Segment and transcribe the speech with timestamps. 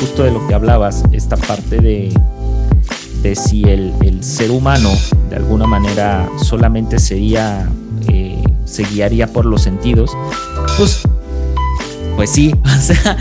[0.00, 2.12] justo de lo que hablabas, esta parte de,
[3.22, 4.90] de si el, el ser humano
[5.30, 7.68] de alguna manera solamente sería,
[8.08, 10.10] eh, se guiaría por los sentidos,
[10.76, 11.02] pues,
[12.16, 13.16] pues sí, o sea,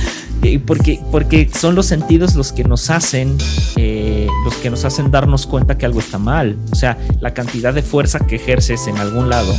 [0.66, 3.38] porque, porque son los sentidos los que nos hacen,
[3.78, 6.58] eh, los que nos hacen darnos cuenta que algo está mal.
[6.72, 9.56] O sea, la cantidad de fuerza que ejerces en algún lado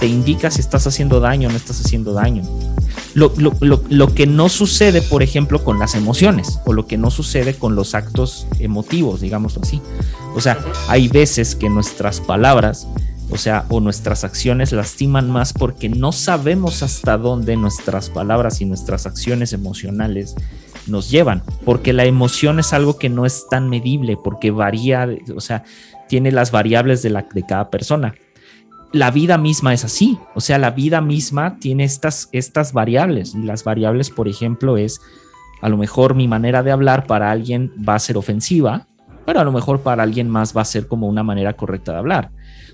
[0.00, 2.42] te indica si estás haciendo daño o no estás haciendo daño.
[3.14, 6.96] Lo, lo, lo, lo, que no sucede, por ejemplo, con las emociones o lo que
[6.96, 9.82] no sucede con los actos emotivos, digámoslo así.
[10.34, 12.86] O sea, hay veces que nuestras palabras,
[13.30, 18.64] o sea, o nuestras acciones lastiman más porque no sabemos hasta dónde nuestras palabras y
[18.64, 20.36] nuestras acciones emocionales
[20.86, 25.40] nos llevan, porque la emoción es algo que no es tan medible, porque varía, o
[25.40, 25.64] sea,
[26.08, 28.14] tiene las variables de, la, de cada persona
[28.92, 33.42] la vida misma es así, o sea, la vida misma tiene estas, estas variables y
[33.42, 35.00] las variables, por ejemplo, es
[35.62, 38.88] a lo mejor mi manera de hablar para alguien va a ser ofensiva,
[39.26, 41.98] pero a lo mejor para alguien más va a ser como una manera correcta de
[41.98, 42.32] hablar.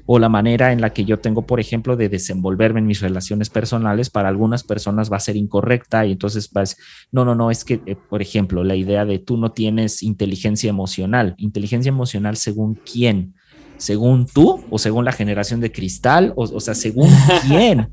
[0.09, 3.51] O la manera en la que yo tengo, por ejemplo, de desenvolverme en mis relaciones
[3.51, 6.77] personales, para algunas personas va a ser incorrecta y entonces vas,
[7.11, 10.71] no, no, no, es que, eh, por ejemplo, la idea de tú no tienes inteligencia
[10.71, 11.35] emocional.
[11.39, 13.35] Inteligencia emocional según quién
[13.79, 17.11] según tú o según la generación de cristal, o, sea, según
[17.47, 17.89] quién.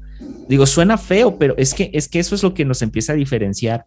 [0.47, 3.15] Digo, suena feo, pero es que, es que eso es lo que nos empieza a
[3.15, 3.85] diferenciar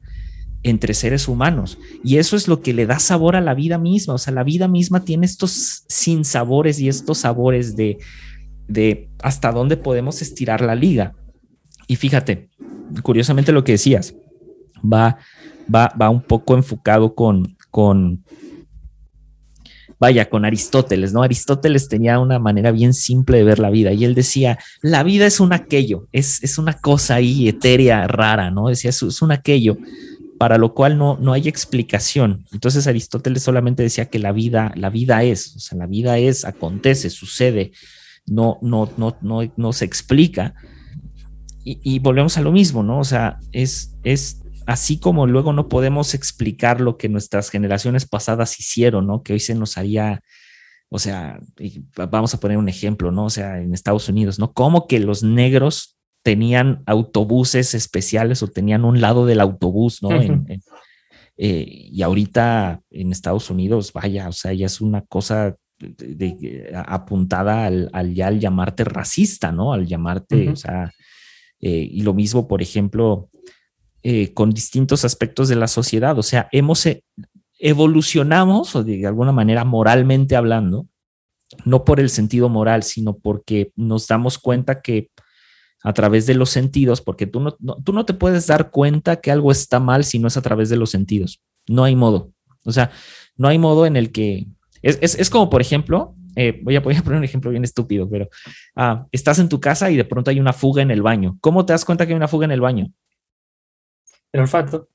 [0.63, 1.79] entre seres humanos.
[2.03, 4.15] Y eso es lo que le da sabor a la vida misma.
[4.15, 7.99] O sea, la vida misma tiene estos sinsabores y estos sabores de,
[8.67, 11.15] de hasta dónde podemos estirar la liga.
[11.87, 12.49] Y fíjate,
[13.03, 14.15] curiosamente lo que decías,
[14.83, 15.19] va,
[15.73, 18.25] va, va un poco enfocado con, con
[19.99, 21.23] vaya, con Aristóteles, ¿no?
[21.23, 25.27] Aristóteles tenía una manera bien simple de ver la vida y él decía, la vida
[25.27, 28.69] es un aquello, es, es una cosa ahí etérea, rara, ¿no?
[28.69, 29.79] Decía, es, es un aquello
[30.39, 32.45] para lo cual no, no hay explicación.
[32.53, 36.45] Entonces Aristóteles solamente decía que la vida, la vida es, o sea, la vida es,
[36.45, 37.73] acontece, sucede,
[38.27, 40.55] no, no, no, no, no se explica.
[41.65, 43.01] Y, y volvemos a lo mismo, ¿no?
[43.01, 48.59] O sea, es, es así como luego no podemos explicar lo que nuestras generaciones pasadas
[48.59, 49.23] hicieron, ¿no?
[49.23, 50.21] Que hoy se nos haría,
[50.89, 51.41] o sea,
[52.11, 53.27] vamos a poner un ejemplo, ¿no?
[53.27, 54.53] O sea, en Estados Unidos, ¿no?
[54.53, 60.11] Como que los negros tenían autobuses especiales o tenían un lado del autobús, ¿no?
[61.39, 67.67] Eh, y ahorita en Estados Unidos, vaya, o sea, ya es una cosa de, apuntada
[67.67, 69.73] al, ya al llamarte racista, ¿no?
[69.73, 70.93] Al llamarte, o sea,
[71.61, 73.29] eh, y lo mismo, por ejemplo,
[74.09, 76.17] eh, con distintos aspectos de la sociedad.
[76.17, 77.03] O sea, hemos eh,
[77.59, 80.87] evolucionamos, o de alguna manera moralmente hablando,
[81.65, 85.11] no por el sentido moral, sino porque nos damos cuenta que
[85.83, 89.33] a través de los sentidos, porque tú no, tú no te puedes dar cuenta que
[89.33, 91.43] algo está mal si no es a través de los sentidos.
[91.67, 92.31] No hay modo.
[92.63, 92.93] O sea,
[93.37, 94.47] no hay modo en el que...
[94.83, 98.29] Es, como, por ejemplo, eh, voy, a, poner un ejemplo bien estúpido, pero
[98.77, 101.39] ah, estás en tu casa y de pronto hay una fuga en el baño.
[101.41, 102.93] ¿Cómo te das cuenta que hay una fuga en el baño?
[104.33, 104.89] El olfato.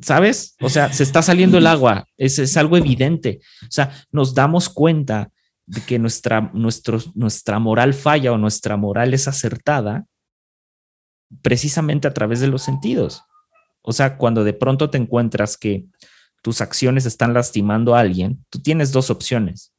[0.00, 0.56] ¿Sabes?
[0.60, 3.40] O sea, se está saliendo el agua, es, es algo evidente.
[3.62, 5.30] O sea, nos damos cuenta
[5.66, 10.06] de que nuestra, nuestro, nuestra moral falla o nuestra moral es acertada
[11.42, 13.22] precisamente a través de los sentidos.
[13.82, 15.86] O sea, cuando de pronto te encuentras que
[16.42, 19.72] tus acciones están lastimando a alguien, tú tienes dos opciones.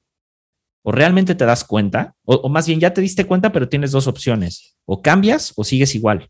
[0.84, 3.92] O realmente te das cuenta, o, o, más bien ya te diste cuenta, pero tienes
[3.92, 4.76] dos opciones.
[4.86, 6.30] O cambias o sigues igual.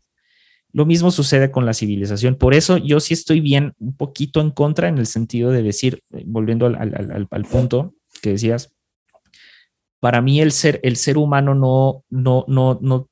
[0.76, 2.34] Lo mismo sucede con la civilización.
[2.34, 6.02] Por eso yo sí estoy bien un poquito en contra en el sentido de decir,
[6.12, 8.76] eh, volviendo al, punto que decías,
[10.00, 13.08] para mí el ser, el ser humano no, no, no, no,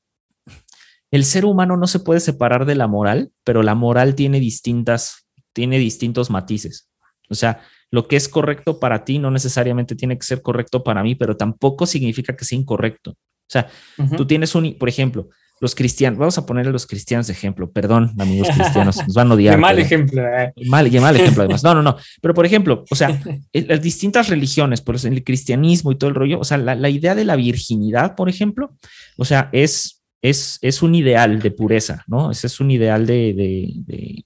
[1.09, 5.25] el ser humano no se puede separar de la moral, pero la moral tiene distintas,
[5.51, 6.87] tiene distintos matices.
[7.31, 11.01] O sea, lo que es correcto para ti no necesariamente tiene que ser correcto para
[11.01, 13.09] mí, pero tampoco significa que sea incorrecto.
[13.09, 13.67] O sea,
[14.15, 15.29] tú tienes un, por ejemplo,
[15.61, 19.31] los cristianos, vamos a poner a los cristianos de ejemplo, perdón, amigos cristianos, nos van
[19.31, 19.55] a odiar.
[19.55, 20.21] Qué mal ejemplo.
[20.21, 20.53] Eh.
[20.65, 21.63] Mal, qué mal ejemplo además.
[21.65, 21.97] No, no, no.
[22.21, 23.19] Pero por ejemplo, o sea,
[23.53, 27.25] las distintas religiones, por el cristianismo y todo el rollo, o sea, la, idea de
[27.25, 28.75] la virginidad, por ejemplo,
[29.17, 32.31] o sea, es, es, es un ideal de pureza, ¿no?
[32.31, 34.25] Ese es un ideal de, de, de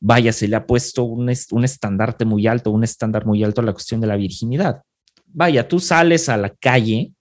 [0.00, 3.64] vaya, se le ha puesto un, un estandarte muy alto, un estándar muy alto a
[3.64, 4.82] la cuestión de la virginidad.
[5.26, 7.12] Vaya, tú sales a la calle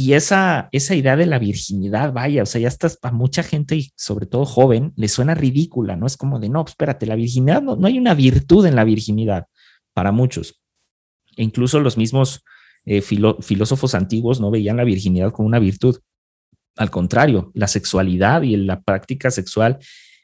[0.00, 3.74] y esa, esa idea de la virginidad, vaya, o sea, ya estás para mucha gente
[3.74, 6.06] y sobre todo joven, le suena ridícula, ¿no?
[6.06, 9.46] Es como de, no, espérate, la virginidad, no, no hay una virtud en la virginidad
[9.94, 10.62] para muchos.
[11.36, 12.44] E incluso los mismos
[12.86, 15.98] eh, filósofos antiguos no veían la virginidad como una virtud.
[16.76, 19.78] Al contrario, la sexualidad y la práctica sexual,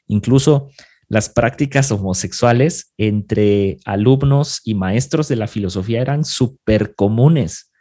[0.07, 0.69] incluso
[1.09, 7.73] las prácticas homosexuales entre alumnos y maestros de la filosofía eran súper comunes.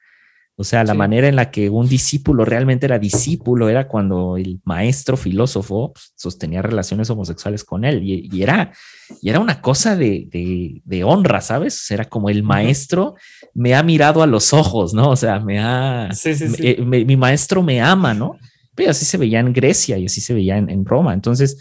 [0.57, 4.61] O sea, la manera en la que un discípulo realmente era discípulo era cuando el
[4.65, 8.73] maestro filósofo pues, sostenía relaciones homosexuales con él y, era,
[9.21, 11.91] y era una cosa de, honra, ¿sabes?
[11.91, 13.17] Era como el maestro
[13.53, 15.11] me ha mirado a los ojos, ¿no?
[15.11, 16.11] O sea, me ha...
[16.25, 18.39] Eh, mi maestro me ama, ¿no?
[18.77, 21.15] Pero así se veía en Grecia y así se veía en, Roma.
[21.15, 21.59] Entonces,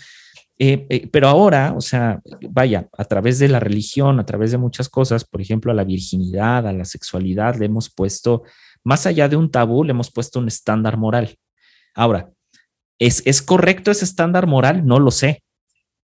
[0.57, 4.57] eh, eh, pero ahora, o sea, vaya, a través de la religión, a través de
[4.57, 8.43] muchas cosas, por ejemplo, a la virginidad, a la sexualidad, le hemos puesto
[8.83, 11.38] más allá de un tabú, le hemos puesto un estándar moral.
[11.94, 12.31] Ahora,
[13.00, 14.85] ¿es, ¿es correcto ese estándar moral?
[14.85, 15.44] No lo sé.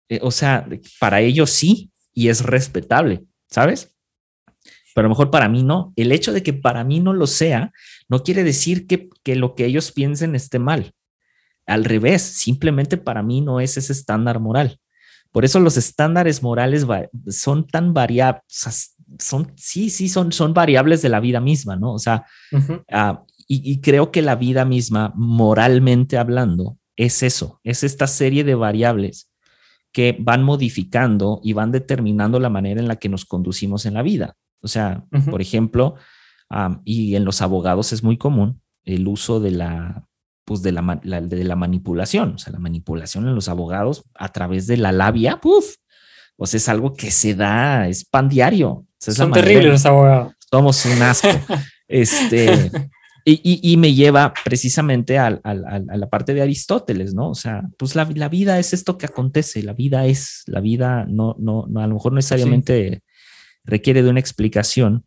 [0.08, 0.66] Eh, o sea,
[0.98, 3.94] para ellos sí, y es respetable, ¿sabes?
[4.94, 5.92] Pero a lo mejor para mí no.
[5.96, 7.72] El hecho de que para mí no lo sea,
[8.08, 10.92] no quiere decir que, que lo que ellos piensen esté mal.
[11.66, 14.78] Al revés, simplemente para mí no es ese estándar moral.
[15.32, 16.86] Por eso los estándares morales
[17.28, 21.92] son tan variables, son, sí, sí, son, son variables de la vida misma, ¿no?
[21.92, 22.24] O sea,
[22.90, 28.54] ah, y, creo que la vida misma, moralmente hablando, es eso, es esta serie de
[28.54, 29.30] variables
[29.92, 34.02] que van modificando y van determinando la manera en la que nos conducimos en la
[34.02, 34.36] vida.
[34.60, 35.96] O sea, por ejemplo,
[36.84, 40.06] y en los abogados es muy común el uso de la,
[40.44, 44.66] pues de la, de la manipulación, o sea, la manipulación en los abogados a través
[44.66, 45.76] de la labia, ¡puf!
[46.36, 48.86] Pues es algo que se da, es pan diario.
[48.98, 50.34] Son terribles los abogados.
[50.50, 51.28] Somos un asco.
[51.88, 52.70] este,
[53.26, 57.30] y, me lleva precisamente a, la parte de Aristóteles, ¿no?
[57.30, 61.34] O sea, pues la, vida es esto que acontece, la vida es, la vida no,
[61.38, 63.02] no, no a lo mejor necesariamente
[63.64, 65.04] requiere de una explicación.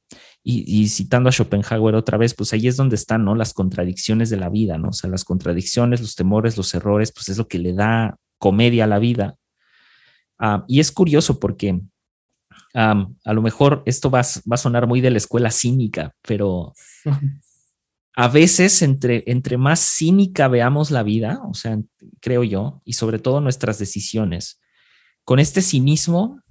[0.50, 3.35] Y, citando a Schopenhauer otra vez, pues ahí es donde están, ¿no?
[3.35, 4.89] Las contradicciones de la vida, ¿no?
[4.89, 8.85] O sea, las contradicciones, los temores, los errores, pues es lo que le da comedia
[8.85, 9.35] a la vida.
[10.39, 11.81] Ah, y es curioso porque
[12.74, 16.74] a lo mejor esto va, va, a sonar muy de la escuela cínica, pero
[18.16, 21.80] a veces entre, entre más cínica veamos la vida, o sea,
[22.19, 24.60] creo yo, y sobre todo nuestras decisiones,
[25.24, 26.42] con este cinismo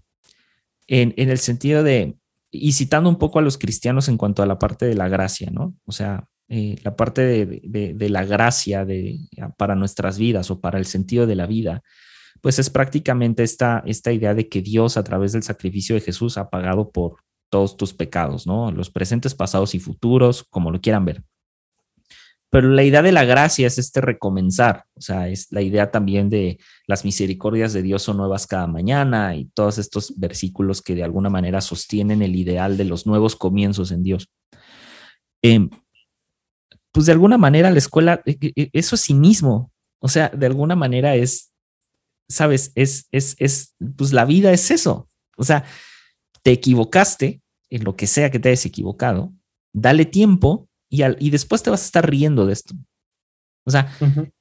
[0.89, 2.17] en, en el sentido de,
[2.51, 5.51] y citando un poco a los cristianos en cuanto a la parte de la gracia,
[5.53, 5.75] ¿no?
[5.85, 9.19] O sea, eh, la parte de, de, de, la gracia de,
[9.57, 11.83] para nuestras vidas o para el sentido de la vida,
[12.47, 16.39] pues es prácticamente esta, esta idea de que Dios a través del sacrificio de Jesús
[16.39, 17.17] ha pagado por
[17.51, 18.71] todos tus pecados, ¿no?
[18.71, 21.25] Los presentes, pasados y futuros, como lo quieran ver.
[22.49, 26.31] Pero la idea de la gracia es este recomenzar, o sea, es la idea también
[26.31, 31.03] de las misericordias de Dios son nuevas cada mañana y todos estos versículos que de
[31.03, 34.31] alguna manera sostienen el ideal de los nuevos comienzos en Dios.
[35.43, 35.69] Em,
[36.93, 40.77] pues de alguna manera la escuela, e, e, eso es cinismo, o sea, de alguna
[40.77, 41.51] manera es
[42.29, 45.09] sabes, es, es, es, pues la vida es eso.
[45.37, 45.65] O sea,
[46.43, 49.33] te equivocaste en lo que sea que te hayas equivocado,
[49.73, 52.75] dale tiempo y, y después te vas a estar riendo de esto.
[53.65, 53.93] O sea,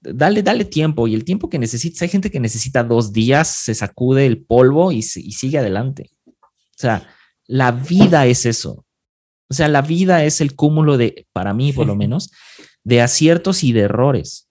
[0.01, 2.03] dale, dale tiempo y el tiempo que necesitas.
[2.03, 6.11] Hay gente que necesita dos días, se sacude el polvo y, y sigue adelante.
[6.27, 7.09] O sea,
[7.47, 8.85] la vida es eso.
[9.49, 12.31] O sea, la vida es el cúmulo de, para mí por lo menos,
[12.83, 14.47] de aciertos y de errores.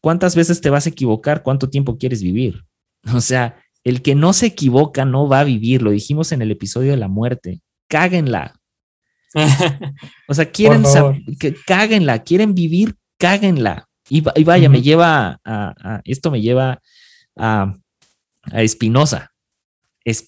[0.00, 1.42] ¿Cuántas veces te vas a equivocar?
[1.42, 2.64] ¿Cuánto tiempo quieres vivir?
[3.14, 6.50] O sea, el que no se equivoca no va a vivir, lo dijimos en el
[6.50, 7.60] episodio de la muerte.
[7.88, 8.58] Cáguenla.
[10.28, 10.84] o sea, quieren
[11.38, 13.88] que cáguenla, quieren vivir, cáguenla.
[14.08, 16.80] Y, vaya, me lleva a, esto me lleva
[17.36, 17.74] a,
[18.52, 19.32] a Espinosa.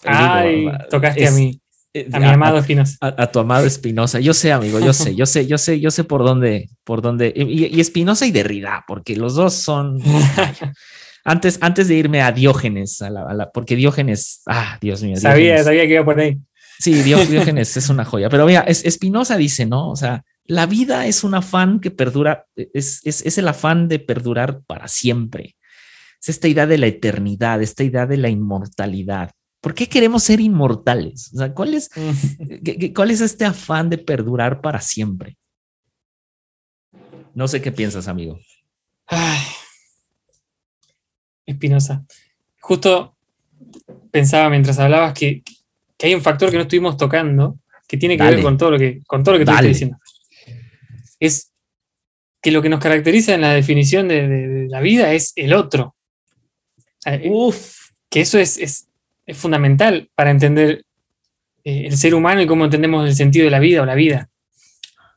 [0.05, 1.61] Ay, tocaste a mí.
[1.97, 2.97] Eh, a mi amado Espinosa.
[3.01, 4.21] A, tu amado Espinosa.
[4.21, 7.33] Yo sé, amigo, yo sé, yo sé, yo sé, yo sé por dónde, por dónde.
[7.35, 9.99] Y, Espinosa y Derrida, porque los dos son.
[11.29, 15.17] Antes, antes de irme a Diógenes, a la, porque Diógenes, ah, Dios mío.
[15.17, 16.39] Sabía, sabía que iba por ahí.
[16.79, 18.29] Sí, Diógenes es una joya.
[18.29, 19.91] Pero mira, Espinosa dice, ¿no?
[19.91, 24.61] O sea, la vida es un afán que perdura, es, es, el afán de perdurar
[24.69, 25.57] para siempre.
[26.23, 29.33] Es esta idea de la eternidad, esta idea de la inmortalidad.
[29.61, 31.33] ¿Por qué queremos ser inmortales?
[31.35, 31.91] O sea, ¿cuál es,
[32.95, 35.37] ¿cuál es este afán de perdurar para siempre?
[37.35, 38.39] No sé qué piensas, amigo.
[39.09, 39.41] Ay,
[41.47, 42.05] Espinosa.
[42.61, 43.17] Justo
[44.11, 45.43] pensaba mientras hablabas que,
[46.03, 49.03] hay un factor que no estuvimos tocando que tiene que ver con todo lo que,
[49.07, 49.97] con todo lo que te estoy diciendo.
[51.21, 51.53] Es
[52.43, 55.97] que lo que nos caracteriza en la definición de, la vida es el otro.
[57.05, 57.91] Eh, Uf.
[58.11, 58.89] Que eso es,
[59.35, 60.85] fundamental para entender
[61.65, 64.29] eh, el ser humano y cómo entendemos el sentido de la vida o la vida.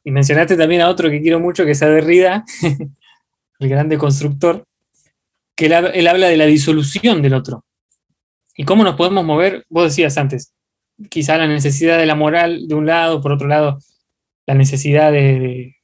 [0.03, 2.43] Y mencionaste también a otro que quiero mucho, que es Derrida,
[3.59, 4.65] el grande constructor,
[5.59, 7.65] que él, habla de la disolución del otro.
[8.55, 9.65] ¿Y cómo nos podemos mover?
[9.67, 10.53] Vos decías antes,
[11.09, 13.77] quizá la necesidad de la moral de un lado, por otro lado,
[14.47, 15.75] la necesidad de,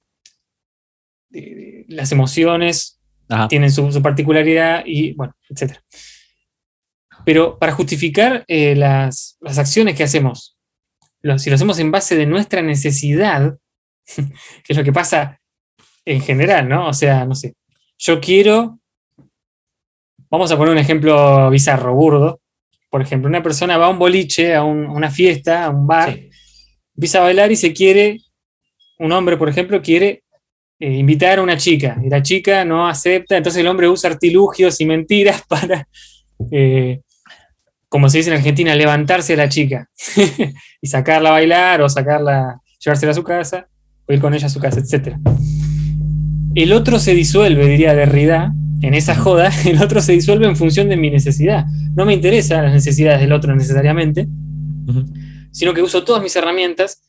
[1.89, 3.01] las emociones
[3.50, 5.74] tienen su, particularidad y bueno, etc.
[7.25, 10.58] Pero para justificar eh, las, acciones que hacemos,
[11.36, 13.58] si lo hacemos en base de nuestra necesidad,
[14.15, 15.41] que es lo que pasa
[16.05, 16.88] en general, ¿no?
[16.88, 17.55] O sea, no sé,
[17.98, 18.79] yo quiero,
[20.29, 22.39] vamos a poner un ejemplo bizarro, burdo,
[22.89, 26.17] por ejemplo, una persona va a un boliche, a, una fiesta, a un bar,
[26.96, 28.22] empieza a bailar y se quiere,
[29.00, 30.24] un hombre, por ejemplo, quiere
[30.79, 34.79] eh, invitar a una chica y la chica no acepta, entonces el hombre usa artilugios
[34.79, 35.88] y mentiras para,
[36.51, 37.01] eh,
[37.89, 39.89] como se dice en Argentina, levantarse a la chica
[40.82, 43.67] y sacarla a bailar o sacarla, llevársela a su casa
[44.08, 45.17] o ir con ella a su casa, etc.
[46.55, 48.53] El otro se disuelve, diría Derrida,
[48.85, 51.65] en esa joda, el otro se disuelve en función de mi necesidad.
[51.95, 54.27] No me interesan las necesidades del otro necesariamente,
[55.51, 57.01] sino que uso todas mis herramientas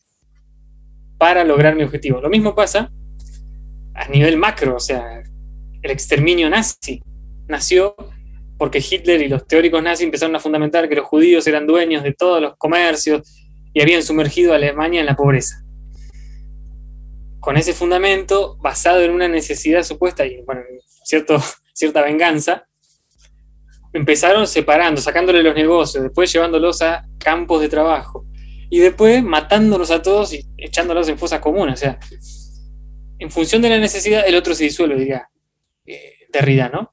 [1.19, 2.21] para lograr mi objetivo.
[2.21, 2.91] Lo mismo pasa
[3.95, 5.23] a nivel macro, o sea,
[5.83, 7.03] el exterminio nazi
[7.49, 7.95] nació
[8.59, 12.13] porque Hitler y los teóricos nazis empezaron a fundamentar que los judíos eran dueños de
[12.13, 13.23] todos los comercios
[13.73, 15.63] y habían sumergido a Alemania en la pobreza.
[17.41, 20.63] Con ese fundamento, basado en una necesidad supuesta y bueno,
[21.05, 21.41] cierto,
[21.77, 22.67] cierta venganza,
[23.93, 28.25] empezaron separando, sacándole los negocios, después llevándolos a campos de trabajo
[28.71, 31.75] y después matándolos a todos y echándolos en fosas comunes.
[31.75, 31.99] O sea,
[33.19, 35.29] en función de la necesidad, el otro se disuelve, diría
[35.85, 36.93] eh, Derrida, ¿no?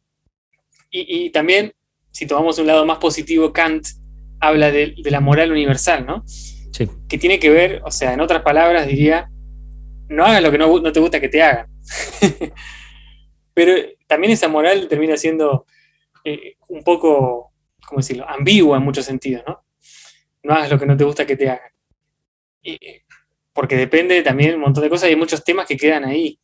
[0.96, 1.74] Y, también,
[2.12, 3.88] si tomamos un lado más positivo, Kant
[4.40, 6.24] habla de, la moral universal, ¿no?
[6.28, 6.88] Sí.
[7.10, 9.28] Que tiene que ver, o sea, en otras palabras, diría,
[10.08, 11.66] no hagas lo que no, no te gusta que te hagan.
[13.54, 13.74] Pero
[14.08, 15.66] también esa moral termina siendo
[16.24, 17.54] eh, un poco,
[17.86, 19.64] ¿cómo decirlo?, ambigua en muchos sentidos, ¿no?
[20.44, 21.72] No hagas lo que no te gusta que te hagan.
[23.54, 26.40] porque depende también un montón de cosas y hay muchos temas que quedan ahí.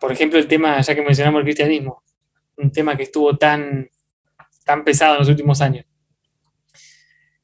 [0.00, 2.02] Por ejemplo, el tema, ya que mencionamos el cristianismo,
[2.56, 3.88] un tema que estuvo tan,
[4.64, 5.84] tan pesado en los últimos años.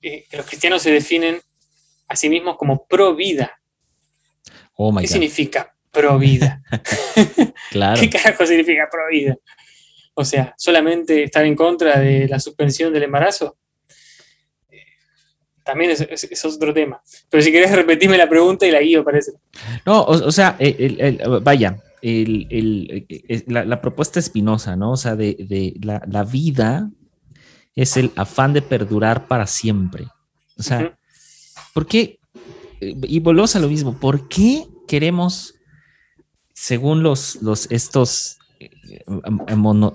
[0.01, 1.41] Eh, que los cristianos se definen
[2.09, 3.61] a sí mismos como pro vida.
[4.75, 6.63] Oh ¿Qué significa pro vida?
[7.71, 8.01] claro.
[8.01, 9.37] ¿Qué carajo significa pro vida?
[10.15, 13.57] O sea, solamente estar en contra de la suspensión del embarazo.
[14.71, 14.85] Eh,
[15.65, 17.01] también es, otro tema.
[17.31, 19.33] Pero si querés repetirme la pregunta y la guío, parece.
[19.87, 20.59] No, o, sea,
[21.43, 21.83] vaya,
[23.47, 24.93] la, propuesta espinosa, ¿no?
[24.93, 26.91] O sea, de, la, vida
[27.75, 30.07] es el afán de perdurar para siempre.
[30.59, 30.99] O sea,
[31.73, 32.19] ¿por qué?
[32.81, 35.55] Y volvemos a lo mismo, ¿por qué queremos,
[36.55, 39.17] según los, los estos eh,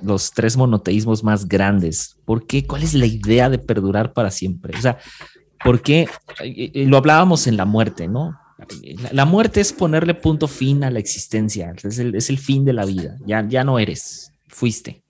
[0.02, 2.18] los tres monoteísmos más grandes.
[2.26, 2.66] ¿Por qué?
[2.66, 4.78] ¿Cuál es la idea de perdurar para siempre?
[4.78, 4.98] O sea,
[5.64, 6.08] ¿por qué?
[6.74, 8.38] Lo hablábamos en la muerte, ¿no?
[9.12, 13.16] La, muerte es ponerle punto fin a la existencia, es el, fin de la vida,
[13.24, 15.04] ya, ya no eres, fuiste.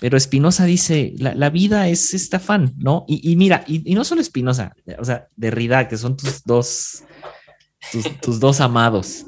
[0.00, 3.06] Pero Espinosa dice, la, vida es este afán, ¿no?
[3.08, 7.04] Y, mira, y, no solo Espinosa, o sea, Derrida, que son tus dos,
[8.20, 9.24] tus dos amados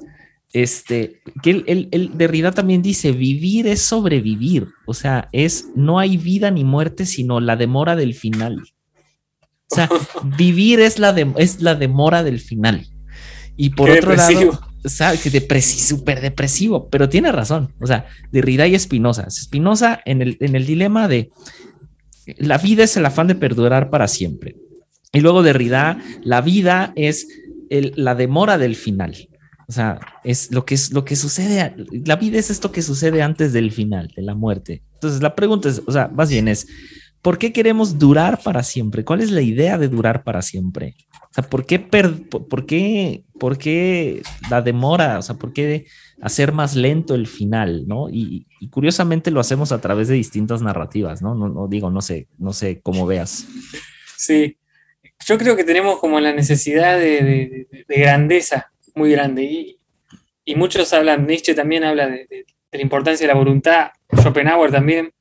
[0.53, 6.17] este, que el, el, Derrida también dice, vivir es sobrevivir, o sea, es, no hay
[6.17, 8.63] vida ni muerte, sino la demora del final.
[9.71, 9.89] O sea,
[10.39, 12.87] vivir es la, es la demora del final.
[13.57, 15.23] Y por otro lado, ¿sabes?
[15.23, 17.75] Que depresivo, súper depresivo, pero tiene razón.
[17.81, 19.25] O sea, Derrida y Espinosa.
[19.27, 21.31] Espinosa en el, en el dilema de
[22.39, 24.57] la vida es el afán de perdurar para siempre.
[25.13, 27.29] Y luego Derrida, la vida es
[27.71, 29.29] la demora del final.
[29.69, 31.75] O sea, es lo que es lo que sucede.
[32.05, 34.83] La vida es esto que sucede antes del final, de la muerte.
[34.95, 36.69] Entonces, la pregunta es, o sea, más bien es,
[37.21, 39.05] ¿por qué queremos durar para siempre?
[39.05, 40.95] ¿Cuál es la idea de durar para siempre?
[41.11, 45.19] O sea, ¿por qué, por, qué, por qué la demora?
[45.19, 45.87] O sea, ¿por qué
[46.23, 47.89] hacer más lento el final?
[47.89, 48.09] ¿no?
[48.09, 51.35] Y, curiosamente lo hacemos a través de distintas narrativas, ¿no?
[51.35, 53.47] No, no digo, no sé, no sé cómo veas.
[54.17, 54.59] Sí,
[55.25, 59.45] yo creo que tenemos como la necesidad de grandeza muy grande.
[59.45, 59.79] Y,
[60.45, 65.13] y muchos hablan, Nietzsche también habla de, la importancia de la voluntad, Schopenhauer también.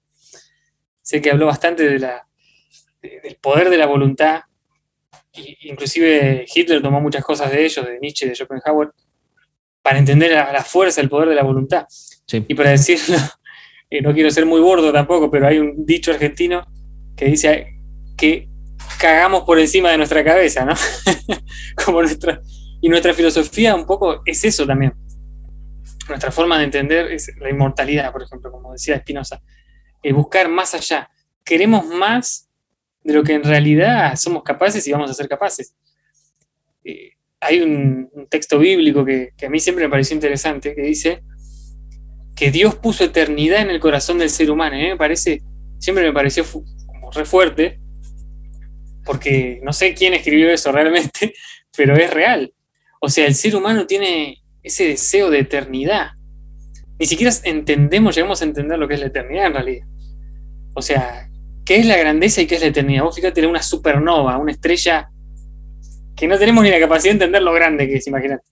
[1.02, 2.28] Sé que habló bastante de la,
[3.02, 4.42] del poder de la voluntad.
[5.34, 8.92] inclusive Hitler tomó muchas cosas de ellos, de Nietzsche, de Schopenhauer,
[9.82, 11.86] para entender la, fuerza, el poder de la voluntad.
[12.32, 13.18] Y para decirlo,
[13.90, 16.66] eh, no quiero ser muy gordo tampoco, pero hay un dicho argentino
[17.16, 17.68] que dice
[18.18, 18.48] que
[19.00, 20.74] cagamos por encima de nuestra cabeza, ¿no?
[21.86, 22.42] Como nuestra,
[22.86, 24.94] y nuestra filosofía un poco es eso también.
[26.08, 29.42] Nuestra forma de entender es la inmortalidad, por ejemplo, como decía Spinoza.
[30.04, 31.10] El buscar más allá.
[31.44, 32.48] Queremos más
[33.02, 35.74] de lo que en realidad somos capaces y vamos a ser capaces.
[36.84, 41.24] Eh, hay un, texto bíblico que, a mí siempre me pareció interesante, que dice
[42.36, 44.78] que Dios puso eternidad en el corazón del ser humano.
[44.78, 45.42] me parece,
[45.80, 46.46] siempre me pareció
[46.86, 47.80] como re fuerte,
[49.04, 51.34] porque no sé quién escribió eso realmente,
[51.76, 52.52] pero es real.
[53.06, 56.14] O sea, el ser humano tiene ese deseo de eternidad.
[56.98, 59.88] Ni siquiera entendemos, llegamos a entender lo que es la eternidad en realidad.
[60.74, 61.30] O sea,
[61.64, 63.04] ¿qué es la grandeza y qué es la eternidad?
[63.04, 65.08] Vos fíjate, una supernova, una estrella
[66.16, 68.44] que no tenemos ni la capacidad de entender lo grande que es, imagínate.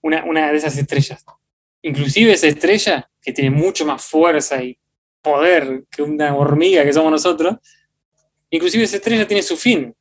[0.00, 1.22] Una, una de esas estrellas.
[1.82, 4.78] Inclusive esa estrella, que tiene mucho más fuerza y
[5.20, 7.56] poder que una hormiga que somos nosotros,
[8.48, 9.94] inclusive esa estrella tiene su fin.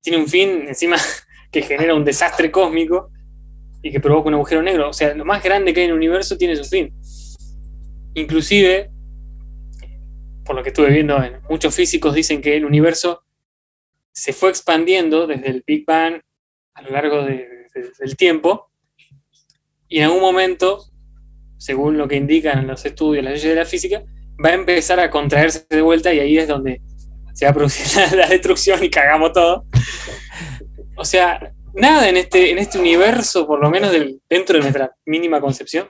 [0.00, 0.96] Tiene un fin encima
[1.50, 3.10] que genera un desastre cósmico
[3.82, 4.90] y que provoca un agujero negro.
[4.90, 6.92] O sea, lo más grande que hay en el universo tiene su fin.
[8.14, 8.90] Inclusive,
[10.44, 13.22] por lo que estuve viendo, muchos físicos dicen que el universo
[14.12, 16.20] se fue expandiendo desde el Big Bang
[16.74, 18.68] a lo largo del tiempo
[19.88, 20.84] y en algún momento,
[21.56, 24.02] según lo que indican los estudios, las leyes de la física,
[24.44, 26.82] va a empezar a contraerse de vuelta y ahí es donde
[27.32, 27.86] se va a producir
[28.16, 29.64] la, destrucción y cagamos todo.
[30.98, 33.92] O sea, nada en este, en este universo, por lo menos
[34.28, 35.88] dentro de nuestra mínima concepción,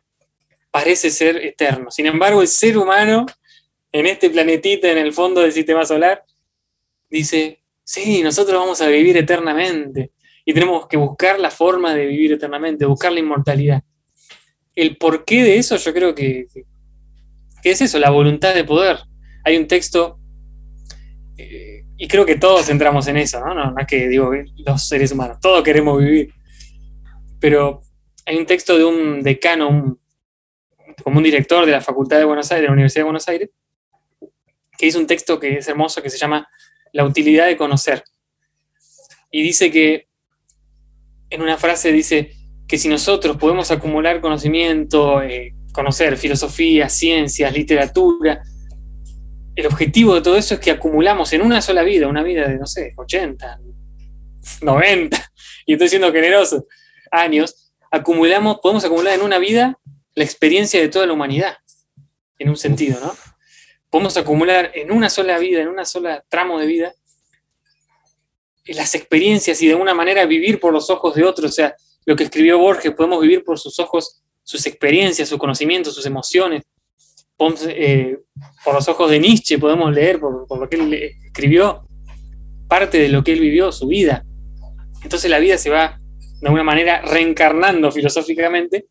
[0.70, 1.90] parece ser eterno.
[1.90, 3.26] Sin embargo, el ser humano
[3.90, 6.22] en este planetita en el fondo del sistema solar
[7.08, 10.12] dice, sí, nosotros vamos a vivir eternamente
[10.44, 13.82] y tenemos que buscar la forma de vivir eternamente, buscar la inmortalidad.
[14.74, 16.46] El porqué de eso yo creo que,
[17.62, 18.98] que es eso, la voluntad de poder.
[19.44, 20.18] Hay un texto
[21.38, 21.67] eh,
[22.00, 23.52] y creo que todos entramos en eso, ¿no?
[23.52, 26.32] No, es que digo los seres humanos, todos queremos vivir.
[27.40, 27.80] Pero
[28.24, 29.98] hay un texto de un decano,
[31.02, 33.50] como un director de la Facultad de Buenos Aires, de la Universidad de Buenos Aires,
[34.78, 36.48] que hizo un texto que es hermoso, que se llama
[36.92, 38.04] La utilidad de conocer.
[39.32, 40.06] Y dice que,
[41.30, 42.30] en una frase dice
[42.68, 48.40] que si nosotros podemos acumular conocimiento, eh, conocer filosofía, ciencias, literatura,
[49.58, 52.58] el objetivo de todo eso es que acumulamos en una sola vida, una vida de,
[52.58, 53.58] no sé, 80,
[54.62, 55.32] 90,
[55.66, 56.68] y estoy siendo generoso,
[57.10, 59.76] años, acumulamos, podemos acumular en una vida
[60.14, 61.56] la experiencia de toda la humanidad,
[62.38, 63.16] en un sentido, ¿no?
[63.90, 66.94] Podemos acumular en una sola vida, en una sola tramo de vida,
[68.66, 71.74] las experiencias y de alguna manera vivir por los ojos de otros, o sea,
[72.06, 76.62] lo que escribió Borges, podemos vivir por sus ojos, sus experiencias, sus conocimientos, sus emociones,
[77.68, 78.18] eh,
[78.64, 80.92] por los ojos de Nietzsche podemos leer, por, lo que él
[81.26, 81.86] escribió,
[82.66, 84.24] parte de lo que él vivió, su vida.
[85.02, 86.00] Entonces la vida se va
[86.40, 88.86] de alguna manera reencarnando filosóficamente,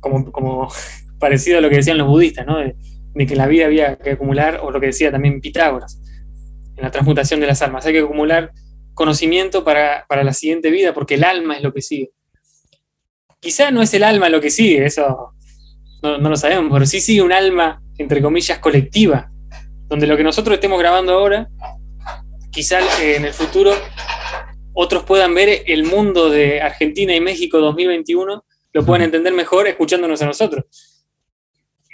[0.00, 0.68] como, como
[1.18, 2.58] parecido a lo que decían los budistas, ¿no?
[2.58, 2.74] de,
[3.26, 6.00] que la vida había que acumular, o lo que decía también Pitágoras,
[6.76, 8.52] en la transmutación de las almas, hay que acumular
[8.92, 12.10] conocimiento para, para la siguiente vida, porque el alma es lo que sigue.
[13.40, 15.34] Quizá no es el alma lo que sigue, eso
[16.18, 19.30] no, lo sabemos, pero sí sigue un alma, entre comillas, colectiva,
[19.88, 21.48] donde lo que nosotros estemos grabando ahora,
[22.50, 23.72] quizá en el futuro
[24.72, 30.20] otros puedan ver el mundo de Argentina y México 2021, lo puedan entender mejor escuchándonos
[30.20, 30.64] a nosotros.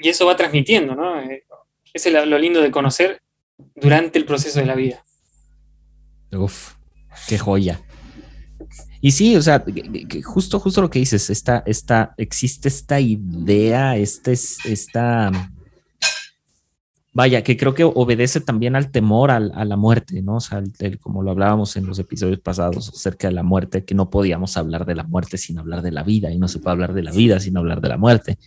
[0.00, 1.20] Y eso va transmitiendo, ¿no?
[1.20, 1.44] Eh,
[1.94, 3.22] eso es lo lindo de conocer
[3.74, 5.04] durante el proceso de la vida.
[6.32, 6.74] Uf,
[7.28, 7.80] qué joya.
[9.04, 9.64] Y sí, o sea,
[10.22, 15.32] justo, justo lo que dices, esta, esta, existe esta idea, este, esta,
[17.12, 20.36] vaya, que creo que obedece también al temor a la muerte, ¿no?
[20.36, 20.62] O sea,
[21.00, 24.86] como lo hablábamos en los episodios pasados acerca de la muerte, que no podíamos hablar
[24.86, 27.10] de la muerte sin hablar de la vida, y no se puede hablar de la
[27.10, 28.38] vida sin hablar de la muerte.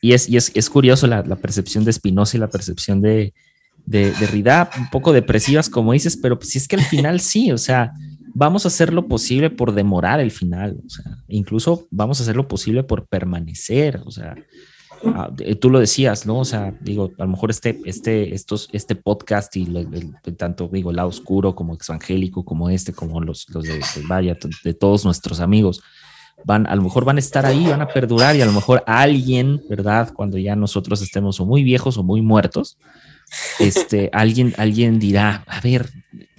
[0.00, 3.34] y es, y es, curioso la, percepción de Spinoza y la percepción de,
[3.84, 7.20] de, de Rida, un poco depresivas, como dices, pero pues si es que al final
[7.20, 7.92] sí, o sea,
[8.34, 12.36] vamos a hacer lo posible por demorar el final, o sea, incluso vamos a hacer
[12.36, 14.34] lo posible por permanecer, o sea,
[15.04, 16.38] ah, tú lo decías, ¿no?
[16.38, 19.66] O sea, digo, a lo mejor este, este, estos, este podcast y
[20.36, 24.74] tanto, digo, el lado oscuro como exangélico, como este, como los, los de, vaya, de
[24.74, 25.82] todos nuestros amigos,
[26.44, 28.82] van, a lo mejor van a estar ahí, van a perdurar y a lo mejor
[28.86, 30.12] alguien, ¿verdad?
[30.14, 32.78] Cuando ya nosotros estemos o muy viejos o muy muertos,
[33.58, 35.88] este, alguien, alguien dirá, a ver,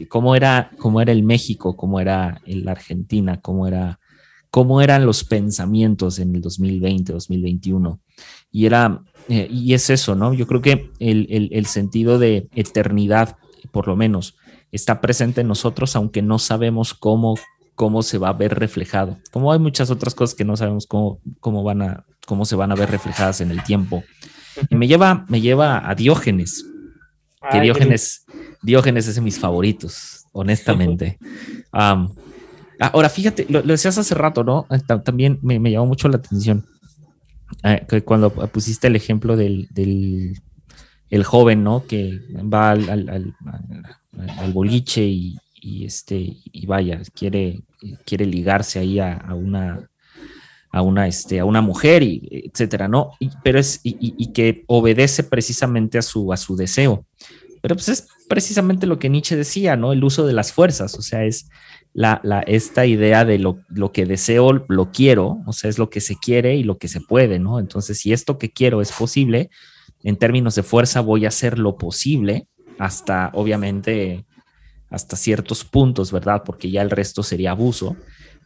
[0.08, 4.00] ¿cómo era, cómo era el México, cómo era la Argentina, cómo, era,
[4.50, 8.00] cómo eran los pensamientos en el 2020, 2021?
[8.52, 10.34] Y era, eh, y es eso, ¿no?
[10.34, 13.38] Yo creo que el, el, sentido de eternidad,
[13.72, 14.36] por lo menos,
[14.72, 17.36] está presente en nosotros, aunque no sabemos cómo,
[17.76, 19.18] cómo se va a ver reflejado.
[19.32, 22.72] Como hay muchas otras cosas que no sabemos cómo, cómo, van a, cómo se van
[22.72, 24.04] a ver reflejadas en el tiempo.
[24.70, 26.66] Y me lleva, me lleva a Diógenes,
[27.52, 28.26] que Diógenes,
[28.62, 31.18] Diógenes es de mis favoritos, honestamente.
[31.72, 34.68] ahora, fíjate, lo, decías hace rato, ¿no?
[35.04, 36.66] También me, llamó mucho la atención
[37.64, 39.70] eh, cuando pusiste el ejemplo del,
[41.10, 41.86] el joven, ¿no?
[41.86, 45.40] Que va al, al, boliche y,
[45.86, 47.62] este, y vaya, quiere,
[48.06, 49.90] quiere ligarse ahí a, una
[50.74, 53.12] a una, este, a una mujer, y etcétera, ¿no?
[53.44, 57.06] pero es, y, que obedece precisamente a su, a su deseo.
[57.62, 59.94] Pero pues es precisamente lo que Nietzsche decía, ¿no?
[59.94, 61.48] El uso de las fuerzas, o sea, es
[61.94, 65.92] la, la, esta idea de lo, lo, que deseo, lo quiero, o sea, es lo
[65.92, 67.60] que se quiere y lo que se puede, ¿no?
[67.60, 69.52] Entonces, si esto que quiero es posible,
[70.02, 72.48] en términos de fuerza voy a hacer lo posible
[72.80, 74.26] hasta, obviamente,
[74.90, 76.42] hasta ciertos puntos, ¿verdad?
[76.44, 77.96] Porque ya el resto sería abuso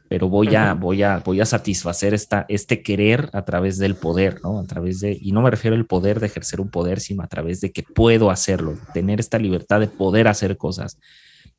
[0.10, 4.40] pero voy a, voy a, voy a satisfacer esta, este querer a través del poder,
[4.42, 4.60] ¿no?
[4.60, 7.28] A través de, y no me refiero al poder de ejercer un poder, sino a
[7.28, 10.98] través de que puedo hacerlo, tener esta libertad de poder hacer cosas.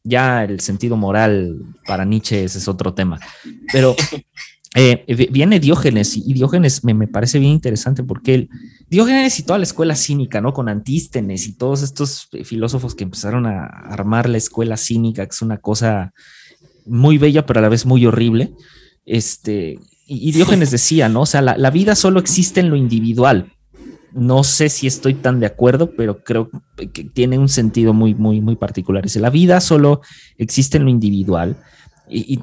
[0.03, 3.21] Ya el sentido moral para Nietzsche ese es otro tema,
[3.71, 3.95] pero
[4.75, 8.49] eh, viene Diógenes y Diógenes me, me, parece bien interesante porque él,
[8.89, 10.55] Diógenes y toda la escuela cínica, ¿no?
[10.55, 15.43] Con Antístenes y todos estos filósofos que empezaron a armar la escuela cínica, que es
[15.43, 16.15] una cosa
[16.89, 18.53] muy bella, pero a la vez muy horrible.
[19.05, 21.23] Este, y, Diógenes decía, ¿no?
[21.23, 23.53] O sea, la, vida solo existe en lo individual.
[24.13, 28.41] No sé si estoy tan de acuerdo, pero creo que tiene un sentido muy, muy,
[28.41, 29.03] muy particular.
[29.03, 30.01] Dice, la vida solo
[30.39, 31.59] existe en lo individual.
[32.11, 32.39] Y,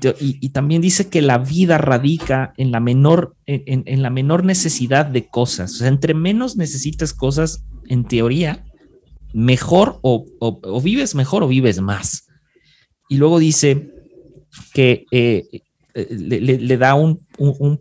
[0.49, 5.73] también dice que la vida radica en la menor, en, la menor necesidad de cosas.
[5.73, 8.63] O sea, entre menos necesitas cosas, en teoría,
[9.33, 12.27] mejor o, o vives mejor o vives más.
[13.09, 13.94] Y luego dice,
[14.73, 15.61] que eh,
[15.93, 17.25] eh, le, da un,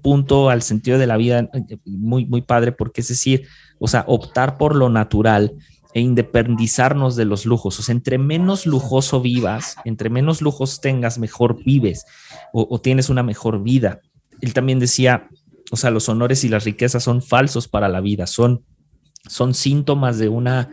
[0.00, 3.46] punto al sentido de la vida eh, muy, muy padre, porque es decir,
[3.78, 5.52] o sea, optar por lo natural
[5.94, 7.78] e independizarnos de los lujos.
[7.78, 12.04] O sea, entre menos lujoso vivas, entre menos lujos tengas, mejor vives
[12.52, 14.00] o, o tienes una mejor vida.
[14.40, 15.28] Él también decía,
[15.70, 18.64] o sea, los honores y las riquezas son falsos para la vida, son,
[19.26, 20.70] son síntomas de una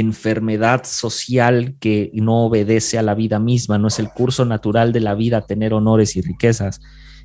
[0.00, 5.00] enfermedad social que no obedece a la vida misma, no es el curso natural de
[5.00, 6.80] la vida tener honores y riquezas.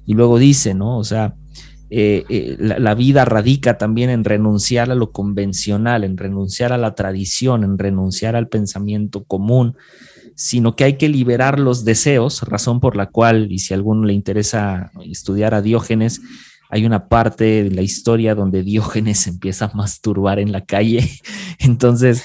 [0.06, 0.98] Y luego dice, ¿no?
[0.98, 1.36] O sea,
[1.90, 6.96] eh, eh, la, vida radica también en renunciar a lo convencional, en renunciar a la
[6.96, 9.76] tradición, en renunciar al pensamiento común,
[10.36, 14.06] sino que hay que liberar los deseos, razón por la cual, y si a alguno
[14.06, 16.22] le interesa estudiar a Diógenes,
[16.72, 21.08] hay una parte de la historia donde Diógenes empieza a masturbar en la calle.
[21.60, 22.24] Entonces,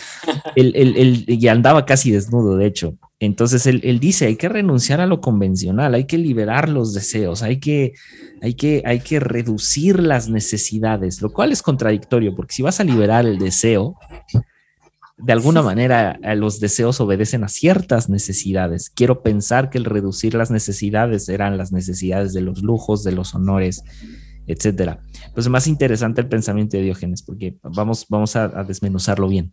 [0.55, 2.97] él, ya andaba casi desnudo, de hecho.
[3.19, 7.59] Entonces, él, dice, hay que renunciar a lo convencional, hay que liberar los deseos, hay
[7.59, 7.95] que,
[8.41, 12.85] hay, que, hay que reducir las necesidades, lo cual es contradictorio, porque si vas a
[12.85, 13.97] liberar el deseo,
[15.17, 18.91] de alguna manera los deseos obedecen a ciertas necesidades.
[18.91, 23.35] Quiero pensar que el reducir las necesidades eran las necesidades de los lujos, de los
[23.35, 23.83] honores,
[24.47, 25.01] etcétera.
[25.35, 29.53] Pues más interesante el pensamiento de Diógenes, porque vamos, vamos a, desmenuzarlo bien.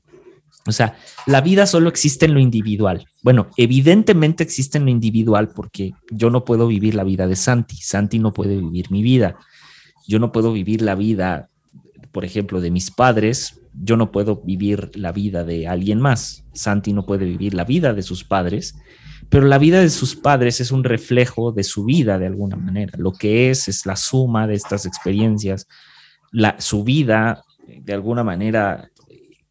[0.65, 3.05] O sea, la vida solo existe en lo individual.
[3.21, 7.75] Bueno, evidentemente existe en lo individual porque yo no puedo vivir la vida de Santi.
[7.75, 9.37] Santi no puede vivir mi vida.
[10.07, 11.49] Yo no puedo vivir la vida,
[12.11, 13.59] por ejemplo, de mis padres.
[13.73, 16.45] Yo no puedo vivir la vida de alguien más.
[16.53, 18.75] Santi no puede vivir la vida de sus padres
[19.33, 22.93] pero la vida de sus padres es un reflejo de su vida de alguna manera.
[22.99, 25.67] Lo que es es la suma de estas experiencias.
[26.31, 28.91] La, su vida, de alguna manera,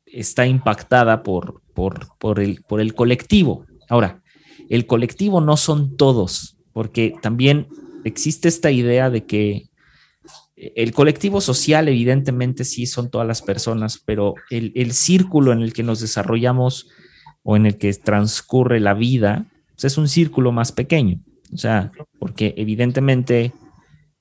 [0.07, 3.67] está impactada por, por, por, el, por el colectivo.
[3.89, 4.23] Ahora,
[4.69, 7.67] el colectivo no son todos, porque también
[8.05, 9.65] existe esta idea de que
[10.55, 15.73] el colectivo social, evidentemente, sí son todas las personas, pero el, el, círculo en el
[15.73, 16.89] que nos desarrollamos
[17.43, 19.49] o en el que transcurre la vida
[19.87, 21.21] es un círculo más pequeño.
[21.53, 23.53] O sea, porque evidentemente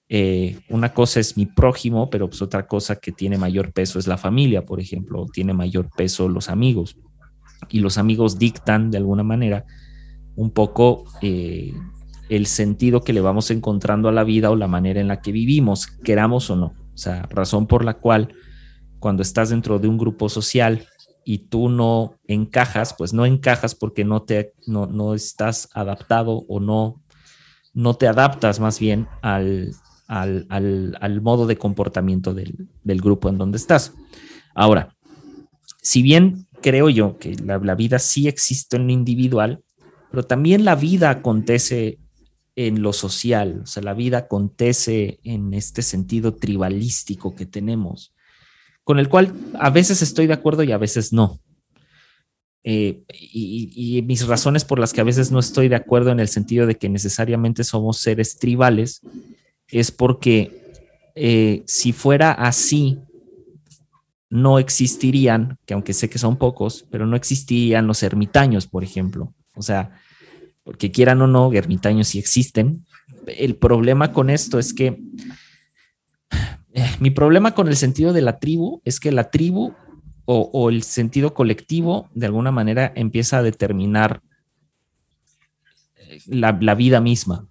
[0.10, 4.08] eh, una cosa es mi prójimo, pero pues otra cosa que tiene mayor peso es
[4.08, 6.98] la familia, por ejemplo, tiene mayor peso los amigos.
[7.70, 9.66] Y los amigos dictan de alguna manera
[10.36, 11.74] un poco eh,
[12.30, 15.32] el sentido que le vamos encontrando a la vida o la manera en la que
[15.32, 16.74] vivimos, queramos o no.
[16.94, 18.34] O sea, razón por la cual
[19.00, 20.86] cuando estás dentro de un grupo social
[21.24, 26.60] y tú no encajas, pues no encajas porque no te no, no estás adaptado o
[26.60, 27.02] no,
[27.74, 29.74] no te adaptas más bien al,
[30.08, 33.94] al, al, modo de comportamiento del, del, grupo en donde estás.
[34.56, 34.96] Ahora,
[35.82, 39.64] si bien creo yo que la, la vida sí existe en lo individual,
[40.10, 42.00] pero también la vida acontece
[42.56, 48.14] en lo social, o sea, la vida acontece en este sentido tribalístico que tenemos
[48.84, 51.40] con el cual a veces estoy de acuerdo y a veces no.
[52.64, 56.28] eh, y, mis razones por las que a veces no estoy de acuerdo en el
[56.28, 59.02] sentido de que necesariamente somos seres tribales
[59.68, 60.62] es porque
[61.16, 63.00] eh, si fuera así,
[64.30, 69.34] no existirían, que aunque sé que son pocos, pero no existirían los ermitaños, por ejemplo.
[69.56, 69.92] O sea,
[70.64, 72.86] porque quieran o no, ermitaños sí existen.
[73.28, 74.98] El problema con esto es que
[77.00, 79.74] mi problema con el sentido de la tribu es que la tribu
[80.26, 84.22] o, el sentido colectivo de alguna manera empieza a determinar
[85.98, 87.48] eh, la, vida misma.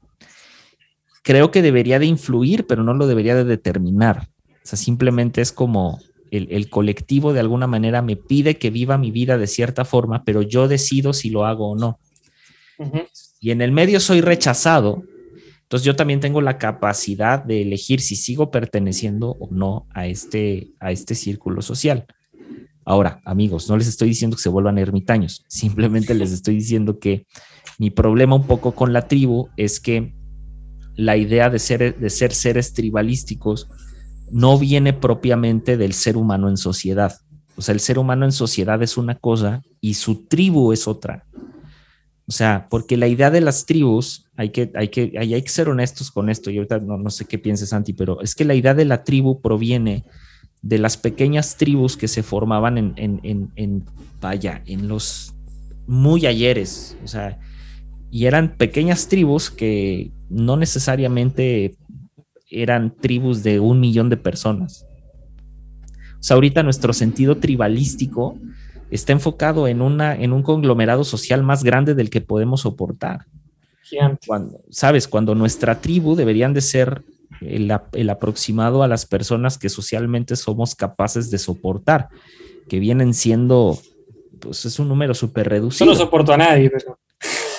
[1.23, 4.29] Creo que debería de influir, pero no lo debería de determinar.
[4.49, 9.11] O sea, simplemente es como el, colectivo de alguna manera me pide que viva mi
[9.11, 11.99] vida de cierta forma, pero yo decido si lo hago o no.
[13.41, 15.03] Y en el medio soy rechazado,
[15.71, 20.73] entonces yo también tengo la capacidad de elegir si sigo perteneciendo o no a este,
[20.81, 22.07] a este círculo social.
[22.85, 27.25] Ahora, amigos, no les estoy diciendo que se vuelvan ermitaños, simplemente les estoy diciendo que
[27.79, 30.13] mi problema un poco con la tribu es que
[30.97, 33.69] la idea de ser, de ser seres tribalísticos
[34.33, 37.17] no viene propiamente del ser humano en sociedad.
[37.55, 41.27] O sea, el ser humano en sociedad es una cosa y su tribu es otra.
[42.31, 45.69] O sea, porque la idea de las tribus, hay que, hay que, hay, que ser
[45.69, 48.55] honestos con esto, y ahorita no, no sé qué pienses, Santi, pero es que la
[48.55, 50.05] idea de la tribu proviene
[50.63, 53.85] de las pequeñas tribus que se formaban en, en, en,
[54.21, 55.35] vaya, en los
[55.89, 57.37] muy ayeres, o sea,
[58.13, 61.75] y eran pequeñas tribus que no necesariamente
[62.49, 64.87] eran tribus de un millón de personas.
[66.21, 68.39] O sea, ahorita nuestro sentido tribalístico
[68.91, 73.27] está enfocado en, una, en un conglomerado social más grande del que podemos soportar.
[74.27, 75.09] Cuando, ¿Sabes?
[75.09, 77.03] Cuando nuestra tribu deberían de ser
[77.41, 82.09] el, aproximado a las personas que socialmente somos capaces de soportar,
[82.69, 83.79] que vienen siendo,
[84.39, 85.91] pues es un número súper reducido.
[85.91, 86.99] no soporto a nadie, pero...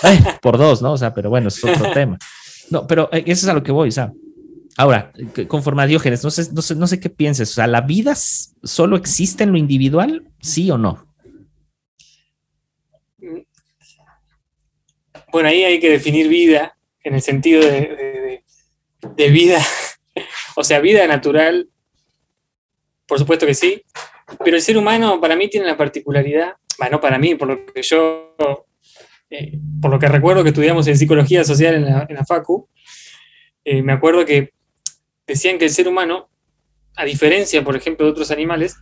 [0.41, 0.93] por dos, ¿no?
[0.93, 2.17] O sea, pero bueno, es otro tema.
[2.69, 4.13] No, pero eh, eso es a lo que voy, o sea,
[4.77, 5.11] ahora,
[5.47, 8.15] conforme a Diógenes, no sé, no sé, no sé qué pienses, o sea, ¿la vida
[8.15, 11.10] solo existe en lo individual, sí o no?
[15.31, 18.41] Bueno, ahí hay que definir vida en el sentido de
[19.15, 19.59] de vida,
[20.55, 21.69] o sea, vida natural,
[23.07, 23.83] por supuesto que sí,
[24.43, 27.81] pero el ser humano para mí tiene la particularidad, bueno, para mí, por lo que
[27.81, 28.35] yo,
[29.29, 32.69] eh, por lo que recuerdo que estudiamos en psicología social en la, FACU,
[33.63, 34.53] eh, me acuerdo que
[35.27, 36.29] decían que el ser humano,
[36.95, 38.75] a diferencia, por ejemplo, de otros animales,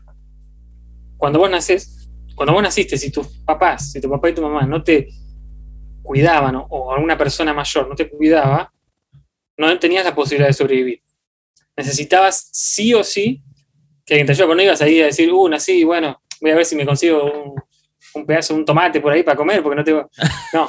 [1.18, 4.66] cuando vos naces, cuando vos naciste, si tus papás, si tu papá y tu mamá
[4.66, 5.10] no te
[6.10, 8.74] cuidaban o alguna persona mayor no te cuidaba,
[9.56, 11.00] no tenías la posibilidad de sobrevivir.
[11.78, 13.44] Necesitabas sí o sí
[14.04, 16.56] que alguien te ayude, pero no ibas ahí a decir, uh, sí, bueno, voy a
[16.56, 17.54] ver si me consigo
[18.16, 20.10] un, pedazo, un tomate por ahí para comer, porque no tengo.
[20.52, 20.68] No.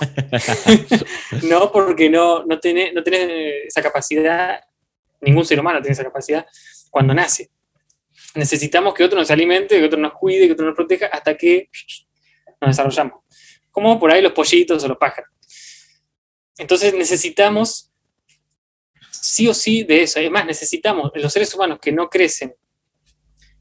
[1.48, 4.60] no, porque no, no, tenés, no tenés esa capacidad,
[5.22, 6.44] ningún ser humano tiene esa capacidad
[6.90, 7.48] cuando nace.
[8.34, 11.70] Necesitamos que otro nos alimente, que otro nos cuide, que otro nos proteja, hasta que
[12.60, 13.20] nos desarrollamos.
[13.70, 15.30] Como por ahí los pollitos o los pájaros.
[16.58, 17.90] Entonces necesitamos
[19.10, 20.20] sí o sí de eso.
[20.20, 22.54] Es más, necesitamos, los seres humanos que no crecen,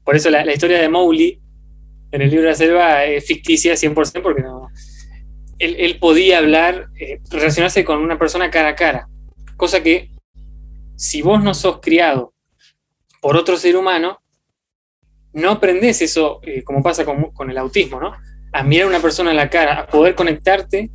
[0.04, 1.40] por eso la, historia de Mowgli
[2.10, 4.68] en el libro de la selva es ficticia 100% porque no,
[5.58, 9.08] él, podía hablar, eh, relacionarse con una persona cara a cara,
[9.56, 10.10] cosa que
[10.96, 12.34] si vos no sos criado
[13.20, 14.20] por otro ser humano,
[15.32, 18.14] no aprendés eso, eh, como pasa con, el autismo, ¿no?
[18.52, 20.90] A mirar a una persona en la cara, a poder conectarte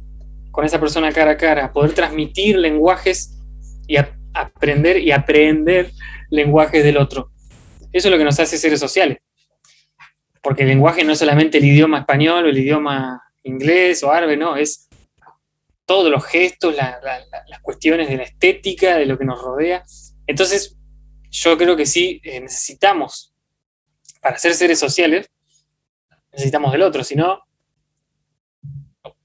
[0.52, 3.38] con esa persona cara a cara, a poder transmitir lenguajes
[3.88, 3.98] y
[4.34, 5.92] aprender y aprender
[6.30, 7.32] lenguajes del otro.
[7.92, 9.18] Eso es lo que nos hace seres sociales.
[10.42, 14.38] Porque el lenguaje no es solamente el idioma español o el idioma inglés o árabe,
[14.38, 14.90] no, es
[15.86, 19.84] todos los gestos, las cuestiones de la estética, de lo que nos rodea.
[20.26, 20.78] Entonces,
[21.30, 23.34] yo creo que sí eh, necesitamos,
[24.22, 25.30] para ser seres sociales,
[26.32, 27.45] necesitamos del otro, si no,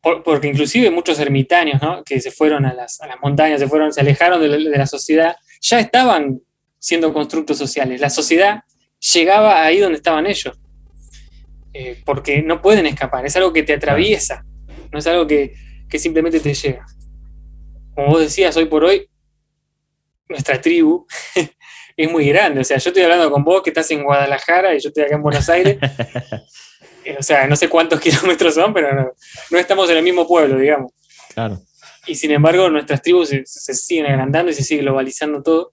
[0.03, 4.49] porque inclusive muchos ermitaños que se fueron a las, montañas, se fueron, se alejaron de
[4.49, 6.41] la, sociedad, ya estaban
[6.79, 8.01] siendo constructos sociales.
[8.01, 8.63] La sociedad
[8.99, 10.59] llegaba ahí donde estaban ellos,
[11.75, 14.45] eh, porque no pueden escapar, es algo que te atraviesa,
[14.91, 15.55] no es algo que,
[15.99, 16.87] simplemente te llega.
[17.95, 19.07] Como vos decías, hoy por hoy,
[20.29, 21.07] nuestra tribu
[21.97, 22.61] es muy grande.
[22.61, 25.17] O sea, yo estoy hablando con vos que estás en Guadalajara y yo estoy acá
[25.17, 25.79] en Buenos Aires.
[27.05, 29.15] Eh, o sea, no sé cuántos kilómetros son, pero
[29.51, 30.93] no, estamos en el mismo pueblo, digamos.
[31.35, 31.61] Claro.
[32.07, 35.73] Y sin embargo, nuestras tribus se, siguen agrandando y se sigue globalizando todo.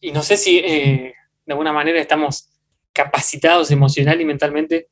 [0.00, 1.14] Y no sé si eh,
[1.44, 2.48] de alguna manera estamos
[2.92, 4.88] capacitados emocional y mentalmente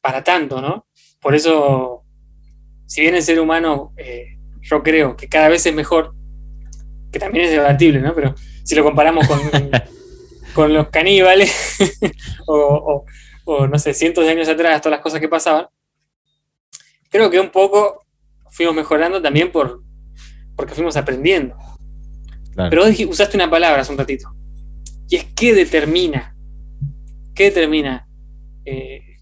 [0.00, 0.86] para tanto, ¿no?
[1.20, 2.04] Por eso,
[2.86, 6.14] si bien el ser humano, eh, yo creo que cada vez es mejor,
[7.10, 8.14] que también es debatible, ¿no?
[8.14, 9.40] Pero si lo comparamos con,
[10.54, 11.76] con los caníbales
[12.46, 13.04] o,
[13.46, 15.68] no sé, cientos de años atrás, todas las cosas que pasaban,
[17.10, 18.04] creo que un poco
[18.50, 19.82] fuimos mejorando también por,
[20.56, 21.56] porque fuimos aprendiendo.
[22.56, 24.28] Pero vos usaste una palabra hace un ratito,
[25.08, 26.34] y es qué determina,
[27.34, 28.08] qué determina
[28.64, 29.18] eh,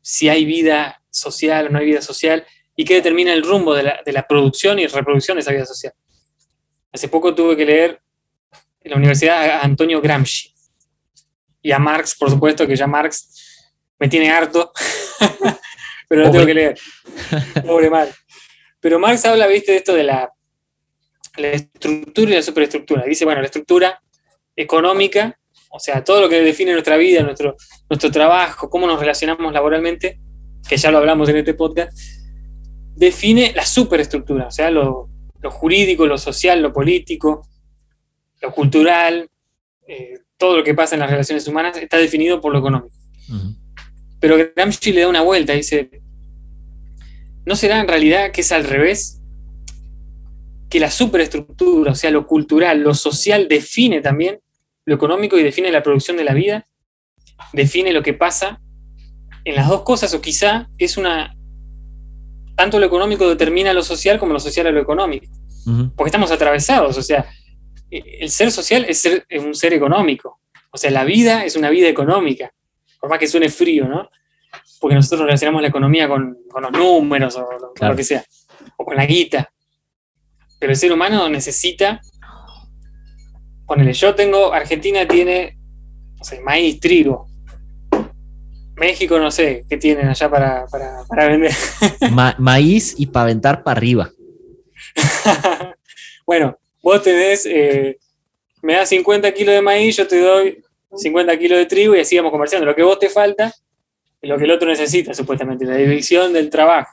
[0.00, 3.82] si hay vida social o no hay vida social, y qué determina el rumbo de
[3.82, 5.92] la, de la producción y reproducción de esa vida social.
[6.92, 8.00] Hace poco tuve que leer
[8.80, 10.57] en la universidad a Antonio Gramsci
[11.68, 14.72] y a Marx, por supuesto, que ya Marx me tiene harto,
[16.08, 16.78] pero lo tengo que leer.
[17.66, 18.16] Pobre Marx.
[18.80, 20.32] Pero Marx habla, viste, de esto de la,
[21.36, 23.04] la estructura y la superestructura.
[23.04, 24.00] Dice, bueno, la estructura
[24.56, 27.54] económica, o sea, todo lo que define nuestra vida, nuestro,
[27.90, 30.18] nuestro trabajo, cómo nos relacionamos laboralmente,
[30.66, 31.92] que ya lo hablamos en este podcast,
[32.94, 37.46] define la superestructura, o sea, lo, lo jurídico, lo social, lo político,
[38.40, 39.28] lo cultural,
[39.86, 42.94] eh, todo lo que pasa en las relaciones humanas está definido por lo económico.
[44.20, 45.90] Pero Gramsci le da una vuelta y dice,
[47.44, 49.20] ¿no será en realidad que es al revés?
[50.70, 54.40] Que la superestructura, o sea, lo cultural, lo social, define también
[54.86, 56.66] lo económico y define la producción de la vida,
[57.52, 58.60] define lo que pasa
[59.44, 61.34] en las dos cosas, o quizá es una...
[62.56, 65.26] Tanto lo económico determina lo social como lo social a lo económico.
[65.94, 67.26] Porque estamos atravesados, o sea,
[67.90, 70.40] el ser social es, ser, un ser económico.
[70.70, 72.52] O sea, la vida es una vida económica,
[73.00, 74.10] por más que suene frío, ¿no?
[74.80, 77.48] Porque nosotros relacionamos la economía con, los números o
[77.80, 78.24] lo, que sea,
[78.76, 79.50] o con la guita.
[80.58, 82.00] Pero el ser humano necesita,
[83.66, 85.58] ponele, yo tengo, Argentina tiene,
[86.16, 87.26] no sé, maíz, trigo.
[88.76, 90.66] México, no sé, ¿qué tienen allá para,
[91.28, 91.52] vender?
[92.38, 94.10] maíz y para aventar para arriba.
[96.26, 97.98] bueno, vos tenés, eh,
[98.62, 100.62] me das 50 kilos de maíz, yo te doy
[100.94, 102.66] 50 kilos de trigo y así vamos comerciando.
[102.66, 103.52] Lo que vos te falta
[104.20, 106.92] es lo que el otro necesita, supuestamente, la división del trabajo.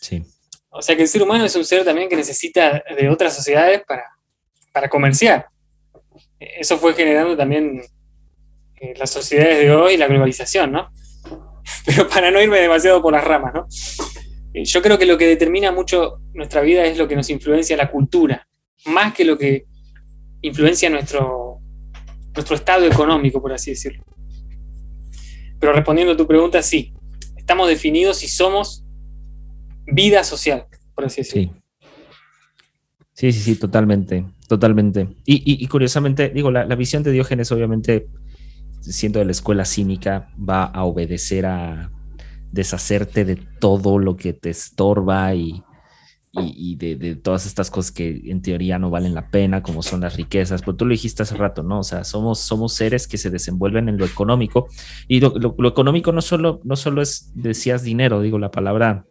[0.00, 0.22] Sí.
[0.70, 3.82] O sea que el ser humano es un ser también que necesita de otras sociedades
[3.86, 4.04] para,
[4.72, 5.46] para comerciar.
[6.38, 7.82] Eso fue generando también
[8.80, 10.90] eh, las sociedades de hoy y la globalización, ¿no?
[11.86, 13.66] Pero para no irme demasiado por las ramas, ¿no?
[14.54, 17.76] Eh, yo creo que lo que determina mucho nuestra vida es lo que nos influencia
[17.76, 18.46] la cultura
[18.86, 19.66] más que lo que
[20.42, 21.58] influencia nuestro,
[22.34, 24.04] nuestro estado económico, por así decirlo.
[25.58, 26.94] Pero respondiendo a tu pregunta, sí,
[27.36, 28.84] estamos definidos si somos
[29.86, 31.54] vida social, por así decirlo.
[33.12, 35.08] Sí, sí, sí, totalmente, totalmente.
[35.26, 38.06] Y, curiosamente, digo, la, la, visión de Diógenes, obviamente,
[38.80, 41.92] siendo de la escuela cínica, va a obedecer a
[42.50, 45.62] deshacerte de todo lo que te estorba y,
[46.32, 50.16] y, de, todas estas cosas que en teoría no valen la pena, como son las
[50.16, 51.80] riquezas, pero tú lo dijiste hace rato, ¿no?
[51.80, 54.68] O sea, somos, somos seres que se desenvuelven en lo económico
[55.08, 59.06] y lo, económico no solo, no solo es, decías dinero, digo, la palabra,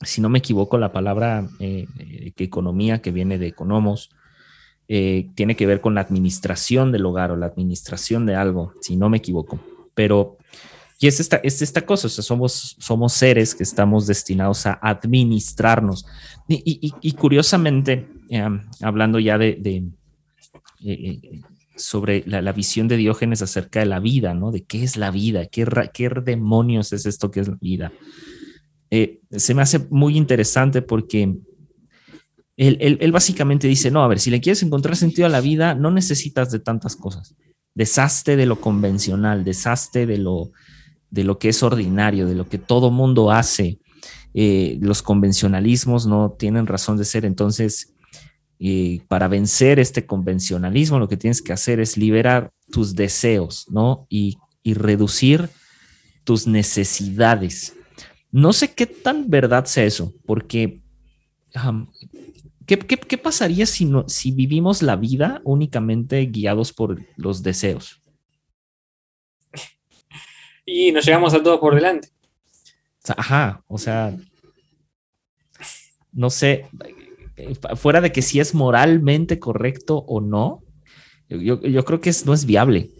[0.00, 4.10] si no me equivoco, la palabra eh, eh, economía que viene de economos,
[4.88, 8.96] eh, tiene que ver con la administración del hogar o la administración de algo, si
[8.96, 9.60] no me equivoco,
[9.94, 10.36] pero
[10.98, 14.78] y es esta, es esta cosa, o sea, somos, somos seres que estamos destinados a
[14.80, 16.06] administrarnos.
[16.48, 19.90] Y, curiosamente, em, hablando ya de, eh,
[20.84, 21.20] eh,
[21.76, 24.52] sobre la, visión de Diógenes acerca de la vida, ¿no?
[24.52, 27.92] De qué es la vida, qué, qué demonios es esto que es la vida.
[28.90, 31.36] Eh, se me hace muy interesante porque
[32.56, 35.74] él, él, básicamente dice, no, a ver, si le quieres encontrar sentido a la vida,
[35.74, 37.34] no necesitas de tantas cosas.
[37.74, 40.52] Deshazte de lo convencional, deshazte de lo,
[41.16, 43.80] de lo que es ordinario, de lo que todo mundo hace.
[44.34, 47.94] Eh, los convencionalismos no tienen razón de ser, entonces
[48.58, 54.06] eh, para vencer este convencionalismo lo que tienes que hacer es liberar tus deseos, ¿no?
[54.08, 55.48] Y, reducir
[56.24, 57.76] tus necesidades.
[58.32, 60.80] No sé qué tan verdad sea eso, porque
[62.66, 68.02] ¿qué, pasaría si, no, si vivimos la vida únicamente guiados por los deseos?
[70.66, 72.08] Y nos llevamos a todos por delante.
[73.16, 74.14] Ajá, o sea,
[76.12, 76.68] no sé,
[77.76, 80.64] fuera de que si es moralmente correcto o no,
[81.28, 82.90] yo, creo que no es viable.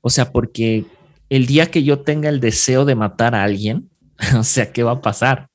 [0.00, 0.84] O sea, porque
[1.28, 3.90] el día que yo tenga el deseo de matar a alguien,
[4.38, 5.48] o sea, ¿qué va a pasar?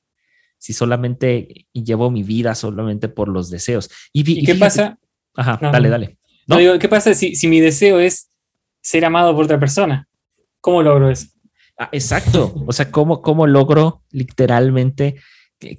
[0.58, 3.88] Si solamente llevo mi vida solamente por los deseos.
[4.12, 4.98] ¿Y, qué pasa?
[5.34, 6.18] Ajá, dale, dale.
[6.46, 8.30] No, digo, ¿qué pasa si, si mi deseo es
[8.82, 10.09] ser amado por otra persona?
[10.60, 11.28] ¿Cómo logro eso?
[11.78, 12.54] Ah, exacto.
[12.66, 15.16] O sea, ¿cómo, cómo logro literalmente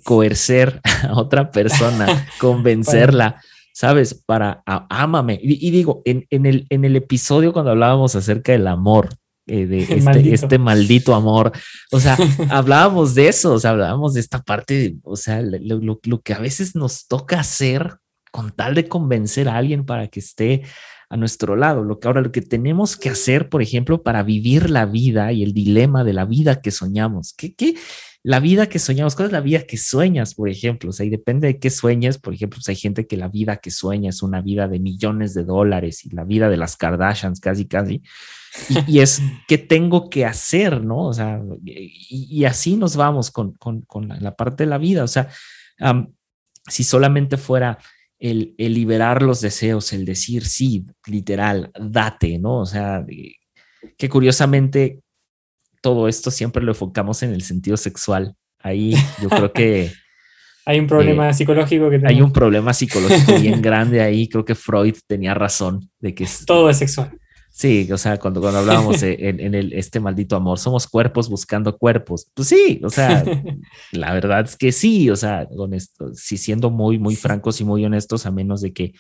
[0.04, 3.42] coercer a otra persona, convencerla,
[3.74, 4.14] ¿sabes?
[4.14, 5.40] Para ámame.
[5.42, 9.10] Y, digo, en, el, en el episodio cuando hablábamos acerca del amor,
[9.48, 11.16] eh, de este, este maldito.
[11.16, 11.52] amor.
[11.92, 12.18] O sea,
[12.50, 16.76] hablábamos de eso, o sea, hablábamos de esta parte, o sea, lo, que a veces
[16.76, 17.98] nos toca hacer
[18.32, 20.64] con tal de convencer a alguien para que esté
[21.12, 21.84] a nuestro lado.
[21.84, 25.44] Lo que ahora lo que tenemos que hacer, por ejemplo, para vivir la vida y
[25.44, 27.34] el dilema de la vida que soñamos.
[27.34, 27.76] ¿Qué, qué,
[28.24, 30.92] la vida que soñamos, ¿cuál es la vida que sueñas, por ejemplo?
[30.92, 33.58] O sea, y depende de qué sueñes, por ejemplo, pues hay gente que la vida
[33.58, 37.42] que sueña es una vida de millones de dólares y la vida de las Kardashians
[37.42, 38.02] casi, casi.
[38.88, 41.08] Y, es qué tengo que hacer, ¿no?
[41.08, 45.04] O sea, y, así nos vamos con, con, con, la parte de la vida.
[45.04, 45.28] O sea,
[46.68, 47.80] si solamente fuera
[48.22, 52.60] el, el, liberar los deseos, el decir sí, literal, date, ¿no?
[52.60, 53.04] O sea,
[53.98, 55.02] que curiosamente
[55.82, 58.36] todo esto siempre lo enfocamos en el sentido sexual.
[58.60, 59.92] Ahí yo creo que...
[60.66, 64.30] hay un problema eh, psicológico que Hay un problema psicológico bien grande ahí.
[64.30, 66.28] Creo que Freud tenía razón de que...
[66.46, 67.18] todo es sexual.
[67.52, 72.32] Sí, o sea, cuando, cuando hablábamos en, el, este maldito amor, somos cuerpos buscando cuerpos.
[72.34, 73.24] Pues sí, o sea,
[73.92, 77.86] la verdad es que sí, o sea, honesto, sí siendo muy, muy francos y muy
[77.86, 78.94] honestos, a menos de que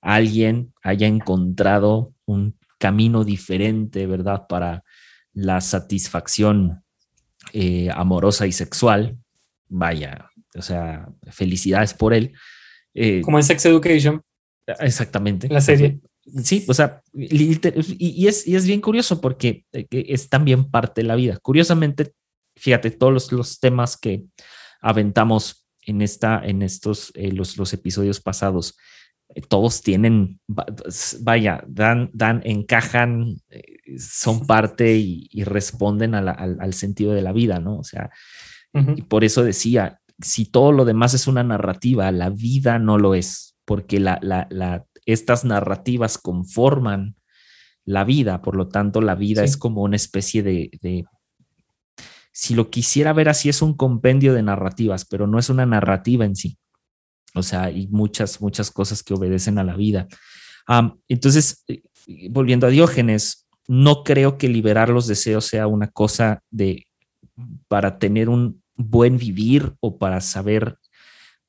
[0.00, 4.46] alguien haya encontrado un camino diferente, ¿verdad?
[4.48, 4.84] Para,
[5.32, 6.82] la satisfacción
[7.52, 9.18] eh, amorosa y sexual,
[9.68, 12.32] vaya, o sea, felicidades por él.
[12.94, 14.22] Eh, Como en Sex Education.
[14.80, 15.48] Exactamente.
[15.48, 16.00] La serie.
[16.44, 21.16] Sí, o sea, y, es, es bien curioso porque eh, es también parte de la
[21.16, 21.38] vida.
[21.42, 22.12] Curiosamente,
[22.56, 24.24] fíjate, todos los, temas que
[24.80, 28.76] aventamos en, esta, en estos, los, los episodios pasados,
[29.48, 30.40] todos tienen,
[31.20, 37.78] vaya, dan, dan, encajan, eh, son parte y, responden al, sentido de la vida, ¿no?
[37.78, 38.10] O sea,
[38.72, 43.14] y por eso decía, si todo lo demás es una narrativa, la vida no lo
[43.14, 47.16] es, porque la, la, estas narrativas conforman
[47.84, 51.04] la vida, por lo tanto, la vida es como una especie de, de,
[52.32, 56.24] si lo quisiera ver así, es un compendio de narrativas, pero no es una narrativa
[56.24, 56.58] en sí.
[57.34, 60.08] O sea, hay muchas, muchas cosas que obedecen a la vida.
[61.08, 61.82] entonces, eh,
[62.30, 66.86] volviendo a Diógenes, no creo que liberar los deseos sea una cosa de
[67.68, 70.76] para tener un buen vivir o para saber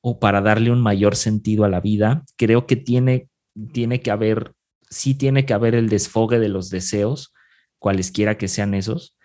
[0.00, 2.24] o para darle un mayor sentido a la vida.
[2.36, 3.28] Creo que tiene,
[3.72, 4.52] tiene que haber,
[4.88, 7.32] sí tiene que haber el desfogue de los deseos,
[7.78, 9.16] cualesquiera que sean esos,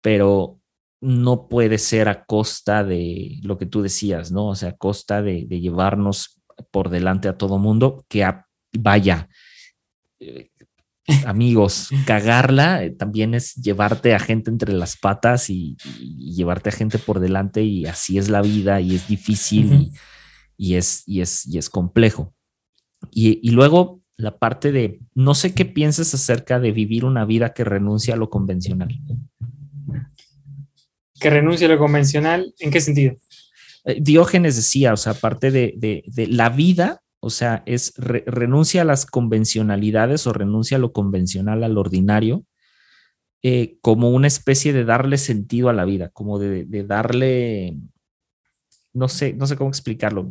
[0.00, 0.60] pero
[1.00, 4.48] no puede ser a costa de lo que tú decías, ¿no?
[4.48, 6.40] O sea, a costa de, llevarnos
[6.70, 8.28] por delante a todo mundo, que
[8.72, 9.28] vaya,
[10.18, 10.50] eh,
[11.24, 16.98] amigos, cagarla eh, también es llevarte a gente entre las patas y, llevarte a gente
[16.98, 19.92] por delante y así es la vida y es difícil
[20.56, 22.34] y, es, y, es, y es complejo.
[23.10, 27.54] Y, y luego la parte de, no sé qué piensas acerca de vivir una vida
[27.54, 29.00] que renuncia a lo convencional
[31.18, 33.16] que renuncia a lo convencional, ¿en qué sentido?
[33.84, 39.06] Eh, Diógenes decía, o sea, aparte de, la vida, o sea, es renuncia a las
[39.06, 42.44] convencionalidades o renuncia a lo convencional, al ordinario,
[43.42, 47.76] eh, como una especie de darle sentido a la vida, como de, darle,
[48.98, 50.28] no sé, no sé cómo explicarlo.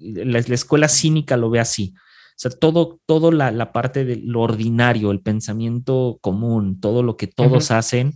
[0.00, 1.94] La, escuela cínica lo ve así.
[1.96, 7.26] O sea, todo, todo la, parte de lo ordinario, el pensamiento común, todo lo que
[7.26, 8.14] todos hacen,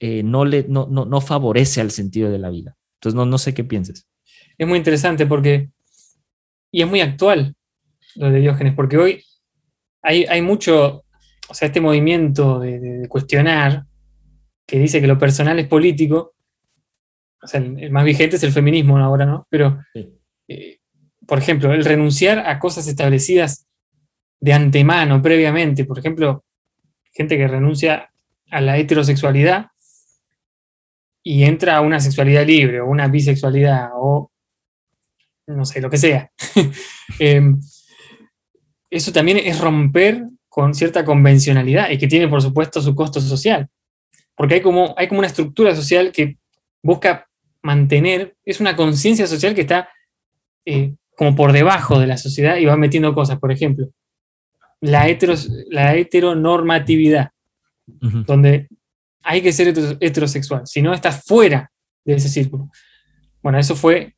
[0.00, 2.76] eh, no, le, no, no, favorece al sentido de la vida.
[2.98, 4.06] Entonces, no, no sé qué pienses.
[4.58, 5.70] Es muy interesante porque,
[6.70, 7.54] y es muy actual
[8.16, 9.24] lo de Diógenes, porque hoy
[10.02, 11.04] hay, hay mucho,
[11.48, 13.84] o sea, este movimiento de, cuestionar
[14.66, 16.34] que dice que lo personal es político,
[17.42, 19.46] o sea, el, más vigente es el feminismo ahora, ¿no?
[19.50, 19.78] Pero,
[20.48, 20.78] eh,
[21.26, 23.66] por ejemplo, el renunciar a cosas establecidas
[24.40, 26.44] de antemano, previamente, por ejemplo,
[27.12, 28.10] gente que renuncia
[28.50, 29.66] a la heterosexualidad
[31.22, 34.30] y entra a una sexualidad libre o una bisexualidad o
[35.46, 36.30] no sé, lo que sea.
[37.18, 37.58] Em,
[38.90, 43.68] eso también es romper con cierta convencionalidad y que tiene, por supuesto, su costo social.
[44.34, 46.38] Porque hay como, hay como una estructura social que
[46.82, 47.27] busca
[47.68, 49.88] mantener, es una conciencia social que está
[50.64, 53.38] eh, como por debajo de la sociedad y va metiendo cosas.
[53.38, 53.88] Por ejemplo,
[54.80, 55.06] la,
[55.70, 57.30] la heteronormatividad,
[57.86, 58.68] donde
[59.22, 61.70] hay que ser heterosexual, si no estás fuera
[62.04, 62.70] de ese círculo.
[63.42, 64.14] Bueno, eso fue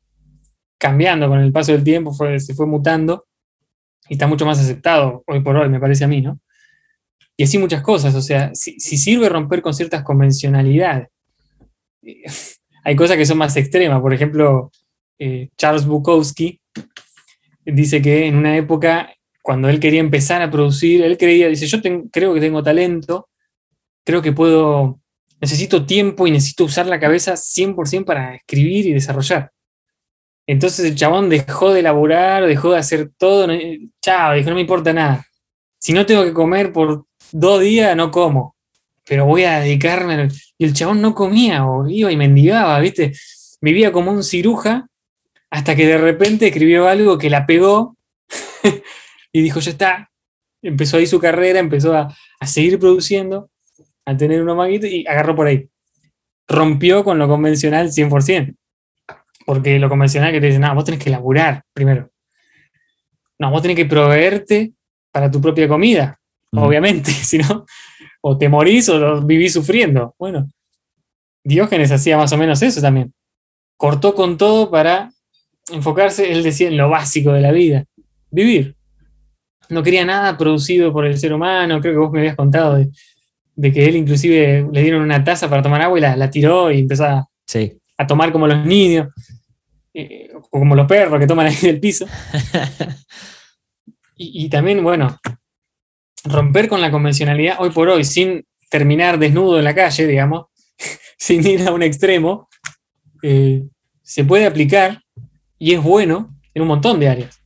[0.77, 3.25] cambiando con el paso del tiempo, se fue mutando
[4.09, 6.39] y está mucho más aceptado hoy por hoy, me parece a mí, ¿no?
[7.41, 8.13] y así muchas cosas.
[8.13, 11.07] O sea, si, sirve romper con ciertas convencionalidades.
[12.83, 14.01] Hay cosas que son más extremas.
[14.01, 14.71] Por ejemplo,
[15.19, 16.59] eh, Charles Bukowski
[17.65, 21.79] dice que en una época, cuando él quería empezar a producir, él creía, dice, yo
[22.11, 23.29] creo que tengo talento,
[24.03, 24.99] creo que puedo,
[25.39, 29.51] necesito tiempo y necesito usar la cabeza 100% para escribir y desarrollar.
[30.47, 33.47] Entonces el chabón dejó de elaborar, dejó de hacer todo,
[34.01, 35.25] chao, dijo, no me importa nada.
[35.79, 38.55] Si no tengo que comer por dos días, no como,
[39.05, 40.29] pero voy a dedicarme.
[40.57, 43.13] Y el chabón no comía, o iba y mendigaba, ¿viste?
[43.61, 44.87] Vivía como un ciruja,
[45.49, 47.97] hasta que de repente escribió algo que la pegó
[49.31, 50.11] y dijo, ya está.
[50.63, 53.49] Empezó ahí su carrera, empezó a, a seguir produciendo,
[54.05, 55.67] a tener unos maguitos y agarró por ahí.
[56.47, 58.55] Rompió con lo convencional 100%.
[59.45, 62.09] Porque lo convencional que te dicen, no, vos tenés que laburar primero.
[63.39, 64.73] No, vos tenés que proveerte
[65.11, 66.19] para tu propia comida,
[66.53, 67.65] obviamente, si no,
[68.21, 70.15] o te morís o vivís sufriendo.
[70.17, 70.47] Bueno,
[71.43, 73.13] Diógenes hacía más o menos eso también.
[73.77, 75.11] Cortó con todo para
[75.71, 77.85] enfocarse, él decía, en lo básico de la vida,
[78.29, 78.75] vivir.
[79.69, 83.71] No quería nada producido por el ser humano, creo que vos me habías contado de,
[83.71, 87.05] que él inclusive le dieron una taza para tomar agua y la, tiró y empezó
[87.05, 87.29] a,
[87.97, 89.07] a tomar como los niños,
[89.93, 92.05] eh, o como los perros que toman ahí del piso.
[94.15, 95.17] y, también, bueno,
[96.23, 100.45] romper con la convencionalidad hoy por hoy, sin terminar desnudo en la calle, digamos,
[101.17, 102.49] sin ir a un extremo,
[103.21, 103.63] eh,
[104.01, 105.01] se puede aplicar
[105.57, 107.41] y es bueno en un montón de áreas.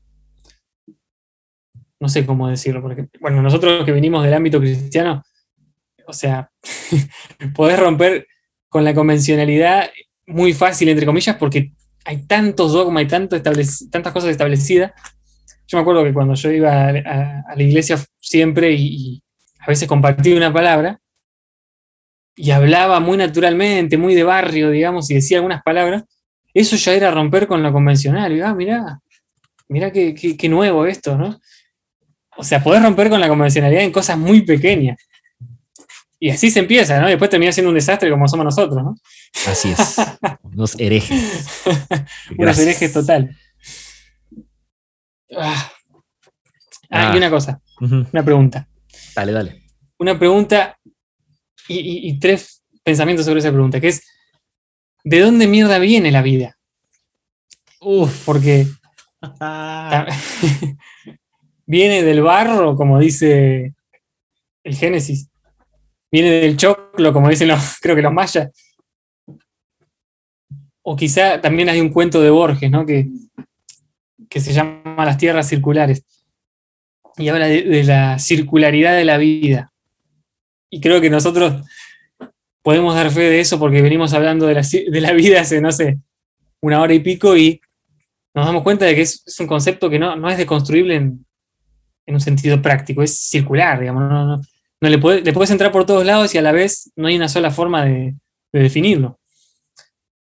[1.99, 5.23] No sé cómo decirlo, porque, bueno, nosotros que venimos del ámbito cristiano,
[6.07, 6.51] o sea,
[7.55, 8.27] poder romper
[8.69, 9.89] con la convencionalidad
[10.27, 11.71] muy fácil, entre comillas, porque
[12.03, 14.91] hay tantos dogmas y tantas cosas establecidas.
[15.67, 19.21] Yo me acuerdo que cuando yo iba a, la iglesia siempre y,
[19.59, 20.99] a veces compartía una palabra
[22.35, 26.03] y hablaba muy naturalmente, muy de barrio, digamos, y decía algunas palabras,
[26.53, 28.31] eso ya era romper con lo convencional.
[28.31, 28.99] Y ah, mirá,
[29.67, 31.39] mirá qué, qué nuevo esto, ¿no?
[32.37, 34.97] O sea, podés romper con la convencionalidad en cosas muy pequeñas.
[36.19, 37.07] Y así se empieza, ¿no?
[37.07, 38.95] Y después termina siendo un desastre como somos nosotros, ¿no?
[39.47, 39.97] Así es.
[40.43, 41.63] Unos herejes.
[42.37, 43.35] Unos herejes total.
[45.35, 45.71] Ah.
[46.89, 48.67] ah, y una cosa, una pregunta.
[49.15, 49.63] Dale, dale.
[49.97, 50.77] Una pregunta
[51.67, 54.03] y, tres pensamientos sobre esa pregunta, que es,
[55.03, 56.57] ¿de dónde mierda viene la vida?
[57.79, 58.67] Uf, porque
[61.65, 63.73] viene del barro, como dice
[64.63, 65.29] el Génesis
[66.15, 68.49] viene del choclo, como dicen los, creo que los mayas.
[70.81, 72.85] O quizá también hay un cuento de Borges, ¿no?
[72.85, 73.07] Que,
[74.35, 76.03] que se llama Las tierras circulares.
[77.15, 79.71] Y habla de, la circularidad de la vida.
[80.69, 81.65] Y creo que nosotros
[82.61, 84.55] podemos dar fe de eso porque venimos hablando de
[84.99, 85.99] la, vida hace, no sé,
[86.59, 87.61] una hora y pico y
[88.33, 91.25] nos damos cuenta de que es, un concepto que no, no es deconstruible en,
[92.05, 94.41] en, un sentido práctico, es circular, digamos, no, no,
[94.81, 97.51] no le, puedes entrar por todos lados y a la vez no hay una sola
[97.51, 98.15] forma de,
[98.51, 99.17] definirlo.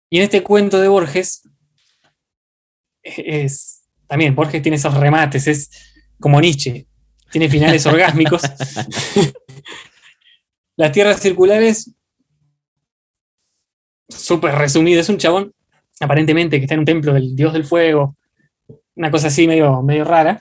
[0.08, 1.42] Y en este cuento de Borges,
[3.02, 3.77] es,
[4.08, 5.70] también Borges tiene esos remates, es
[6.18, 6.86] como Nietzsche,
[7.30, 8.42] tiene finales orgásmicos.
[10.76, 11.94] Las tierras circulares,
[14.08, 15.52] súper resumido, es un chabón
[16.00, 18.16] aparentemente que está en un templo del dios del fuego,
[18.94, 20.40] una cosa así medio, medio rara,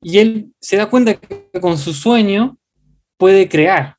[0.00, 2.56] y él se da cuenta que con su sueño
[3.16, 3.96] puede crear.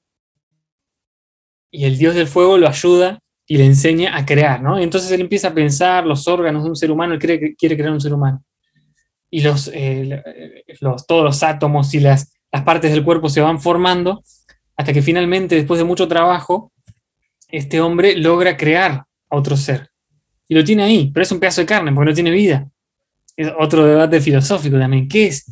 [1.72, 4.80] Y el dios del fuego lo ayuda y le enseña a crear, ¿no?
[4.80, 7.56] Y entonces él empieza a pensar los órganos de un ser humano, él cree que
[7.56, 8.44] quiere crear un ser humano.
[9.32, 13.60] Y los, eh, los, todos los átomos y las, las partes del cuerpo se van
[13.60, 14.24] formando
[14.76, 16.72] hasta que finalmente, después de mucho trabajo,
[17.50, 18.92] este hombre logra crear
[19.30, 19.90] a otro ser.
[20.48, 22.68] Y lo tiene ahí, pero es un pedazo de carne porque no tiene vida.
[23.36, 25.08] Es otro debate filosófico también.
[25.08, 25.46] ¿Qué es?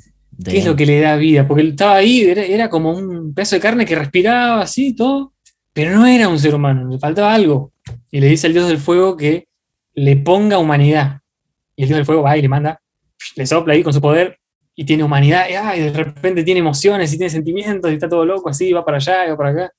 [0.44, 1.48] ¿Qué es lo que le da vida?
[1.48, 5.34] Porque él estaba ahí, era, como un pedazo de carne que respiraba así, todo,
[5.74, 7.72] pero no era un ser humano, le faltaba algo.
[8.12, 9.48] Y le dice al dios del fuego que
[9.94, 11.22] le ponga humanidad.
[11.76, 12.80] Y el dios del fuego va y le manda,
[13.36, 14.40] le sopla ahí con su poder
[14.76, 18.50] y tiene humanidad, y, de repente tiene emociones y tiene sentimientos y está todo loco
[18.50, 19.74] así, va para allá y va para acá,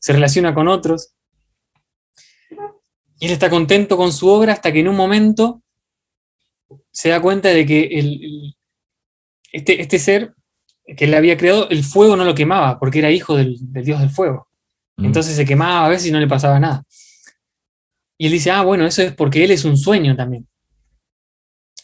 [0.00, 1.14] se relaciona con otros.
[3.20, 5.62] Y él está contento con su obra hasta que en un momento
[6.90, 8.56] se da cuenta de que el,
[9.52, 10.34] este, este, ser
[10.96, 14.10] que él había creado, el fuego no lo quemaba, porque era hijo del, dios del
[14.10, 14.48] fuego.
[14.96, 15.04] Mm.
[15.04, 16.84] Entonces se quemaba a veces y no le pasaba nada.
[18.18, 20.48] Y él dice, ah, bueno, eso es porque él es un sueño también.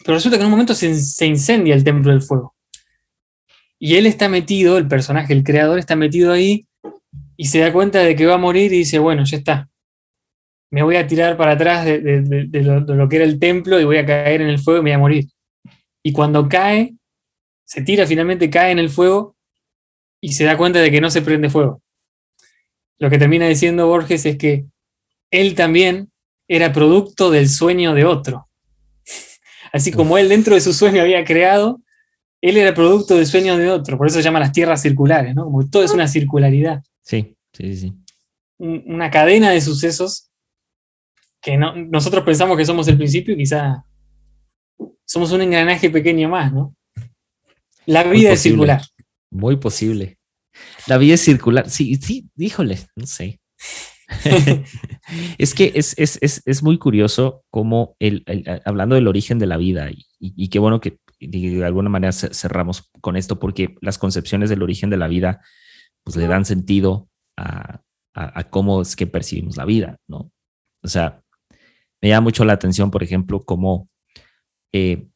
[0.05, 2.55] Pero resulta que en un momento se, incendia el templo del fuego.
[3.79, 6.67] Y él está metido, el personaje, el creador está metido ahí
[7.37, 9.69] y se da cuenta de que va a morir y dice, bueno, ya está.
[10.71, 14.07] Me voy a tirar para atrás de, lo, que era el templo y voy a
[14.07, 15.29] caer en el fuego y me voy a morir.
[16.03, 16.95] Y cuando cae,
[17.65, 19.37] se tira finalmente, cae en el fuego
[20.21, 21.81] y se da cuenta de que no se prende fuego.
[22.99, 24.67] Lo que termina diciendo Borges es que
[25.31, 26.11] él también
[26.49, 28.48] era producto del sueño de otro.
[29.73, 31.81] Así como él dentro de su sueño había creado,
[32.41, 33.99] él era producto del sueño de otro.
[33.99, 35.45] Por eso se llama las tierras circulares, ¿no?
[35.45, 36.83] Como todo es una circularidad.
[37.03, 37.93] Sí, sí, sí.
[38.59, 40.31] Una cadena de sucesos
[41.41, 43.85] que nosotros pensamos que somos el principio y quizá
[45.05, 46.75] somos un engranaje pequeño más, ¿no?
[47.87, 48.83] La vida es circular.
[49.31, 50.19] Muy posible.
[50.87, 51.71] La vida es circular.
[51.71, 53.41] Sí, sí, híjole, no sé.
[55.39, 58.25] es que es, muy curioso cómo, el,
[58.65, 63.17] hablando del origen de la vida, y, qué bueno que de alguna manera cerramos con
[63.17, 65.43] esto, porque las concepciones del origen de la vida
[66.05, 67.83] pues le dan sentido a,
[68.51, 70.33] cómo es que percibimos la vida, ¿no?
[70.83, 71.23] O sea,
[72.01, 73.89] me llama mucho la atención, por ejemplo, cómo,
[74.73, 75.07] eh,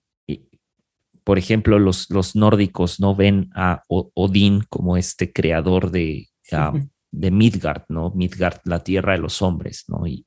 [1.24, 6.28] por ejemplo, los, los nórdicos no ven a Odín como este creador de,
[7.12, 8.10] de Midgard, ¿no?
[8.14, 10.06] Midgard, la tierra de los hombres, ¿no?
[10.06, 10.26] Y,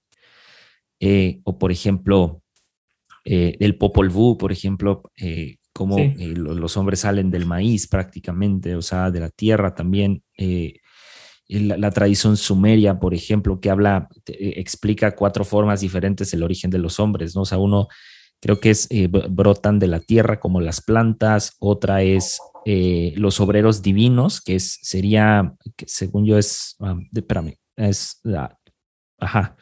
[0.99, 2.41] eh, o por ejemplo,
[3.25, 8.81] eh, el Popol Vuh, por ejemplo, eh, como los hombres salen del maíz prácticamente, o
[8.81, 10.23] sea, de la tierra también.
[11.47, 16.99] La, tradición sumeria, por ejemplo, que habla, explica cuatro formas diferentes el origen de los
[16.99, 17.41] hombres, ¿no?
[17.41, 17.87] O sea, uno
[18.41, 18.87] creo que es
[19.29, 24.79] brotan de la tierra como las plantas, otra es eh, los obreros divinos, que es,
[24.81, 28.57] sería, que según yo es, um, espérame, es la,
[29.19, 29.55] ajá,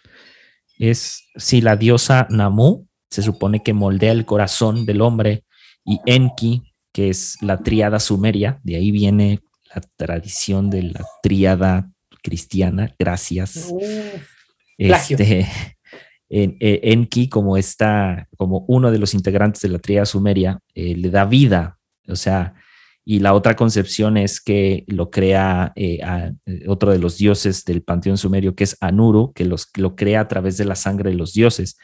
[0.79, 5.43] es, si la diosa Namu se supone que moldea el corazón del hombre
[5.83, 9.41] y Enki, que es la tríada sumeria, de ahí viene
[9.75, 11.89] la tradición de la tríada
[12.21, 13.73] cristiana, gracias.
[14.77, 15.47] este,
[16.35, 21.25] Enki, como está, como uno de los integrantes de la tríada sumeria, eh, le da
[21.25, 21.77] vida,
[22.07, 22.55] o sea,
[23.05, 25.99] y la otra concepción es que lo crea eh,
[26.45, 30.21] eh, otro de los dioses del panteón sumerio, que es Anuru, que los, lo crea
[30.21, 31.77] a través de la sangre de los dioses.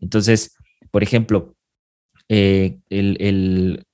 [0.00, 0.56] Entonces,
[0.90, 1.54] por ejemplo,
[2.28, 3.84] eh, el,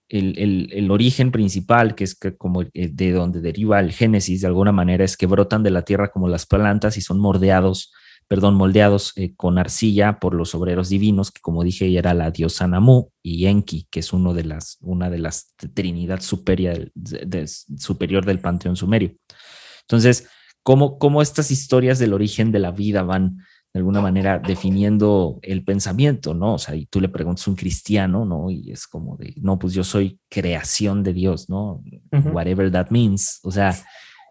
[0.90, 5.26] origen principal, que es como de donde deriva el Génesis, de alguna manera, es que
[5.26, 7.92] brotan de la tierra como las plantas y son mordeados
[8.30, 12.68] perdón, moldeados eh, con arcilla por los obreros divinos, que como dije, era la diosa
[12.68, 16.92] Namu y Enki, que es uno de las, una de las trinidad superior,
[17.76, 19.16] superior del panteón sumerio.
[19.80, 20.28] Entonces,
[20.62, 23.38] ¿cómo, ¿cómo estas historias del origen de la vida van
[23.74, 26.54] de alguna manera definiendo el pensamiento, ¿no?
[26.54, 28.48] O sea, y tú le preguntas a un cristiano, ¿no?
[28.48, 31.82] Y es como de, no, pues yo soy creación de Dios, ¿no?
[32.32, 33.40] Whatever that means.
[33.42, 33.76] O sea,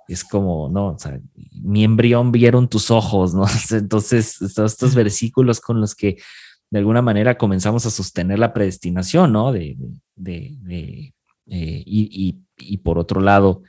[0.10, 1.22] es como, no, o sea,
[1.62, 3.46] mi embrión vieron tus ojos, ¿no?
[3.78, 6.18] Entonces, estos versículos con los que
[6.72, 9.52] de alguna manera comenzamos a sostener la predestinación, ¿no?
[9.52, 9.78] De,
[10.16, 11.14] de,
[11.48, 13.62] eh, y, y, por otro lado,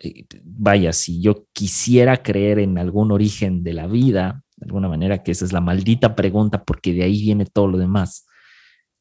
[0.00, 5.24] eh, vaya, si yo quisiera creer en algún origen de la vida, de alguna manera,
[5.24, 8.26] que esa es la maldita pregunta, porque de ahí viene todo lo demás.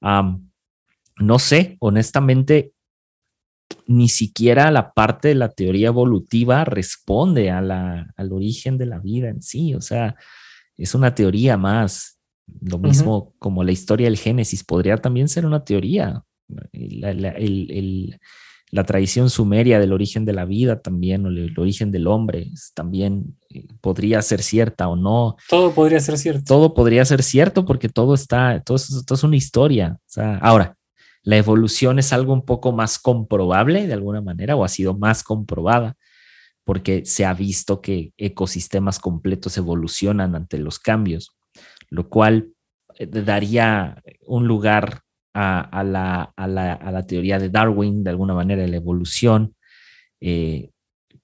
[0.01, 2.73] no sé, honestamente,
[3.87, 8.99] ni siquiera la parte de la teoría evolutiva responde a la, al origen de la
[8.99, 9.73] vida en sí.
[9.75, 10.15] O sea,
[10.77, 12.19] es una teoría más.
[12.61, 16.23] Lo mismo como la historia del Génesis podría también ser una teoría.
[18.73, 23.37] La, tradición sumeria del origen de la vida también, o el, origen del hombre, también
[23.49, 25.35] eh, podría ser cierta o no.
[25.49, 26.43] Todo podría ser cierto.
[26.45, 29.97] Todo podría ser cierto porque todo está, todo, todo es una historia.
[29.99, 30.77] O sea, ahora,
[31.23, 35.23] la evolución es algo un poco más comprobable de alguna manera o ha sido más
[35.23, 35.95] comprobada
[36.63, 41.35] porque se ha visto que ecosistemas completos evolucionan ante los cambios,
[41.89, 42.53] lo cual
[42.97, 45.01] eh, daría un lugar
[45.33, 49.55] a, la, teoría de Darwin, de alguna manera, de la evolución,
[50.19, 50.71] eh,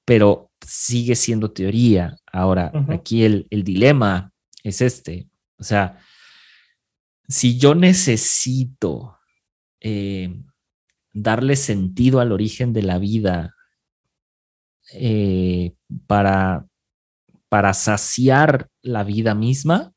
[0.06, 2.16] pero sigue siendo teoría.
[2.32, 4.32] Ahora, aquí el, el dilema
[4.64, 5.28] es este,
[5.60, 6.00] o sea,
[7.28, 9.17] si yo necesito
[9.90, 10.44] eh,
[11.14, 13.56] darle sentido al origen de la vida
[14.92, 15.76] eh,
[16.08, 16.68] para,
[17.48, 19.94] para saciar la vida misma,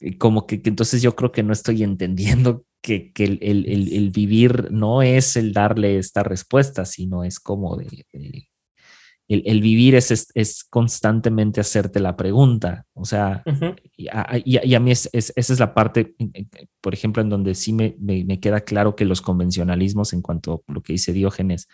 [0.00, 5.36] eh, como que, entonces yo creo que no estoy entendiendo que, el, vivir no es
[5.36, 8.04] el darle esta respuesta, sino es como de
[9.28, 12.86] el, vivir es, es, constantemente hacerte la pregunta.
[12.94, 13.42] O sea,
[13.96, 16.14] y, a, mí es, esa es la parte,
[16.80, 20.72] por ejemplo, en donde sí me, me, queda claro que los convencionalismos en cuanto a
[20.72, 21.68] lo que dice Diógenes,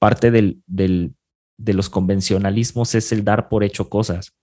[0.00, 4.34] parte del, de los convencionalismos es el dar por hecho cosas.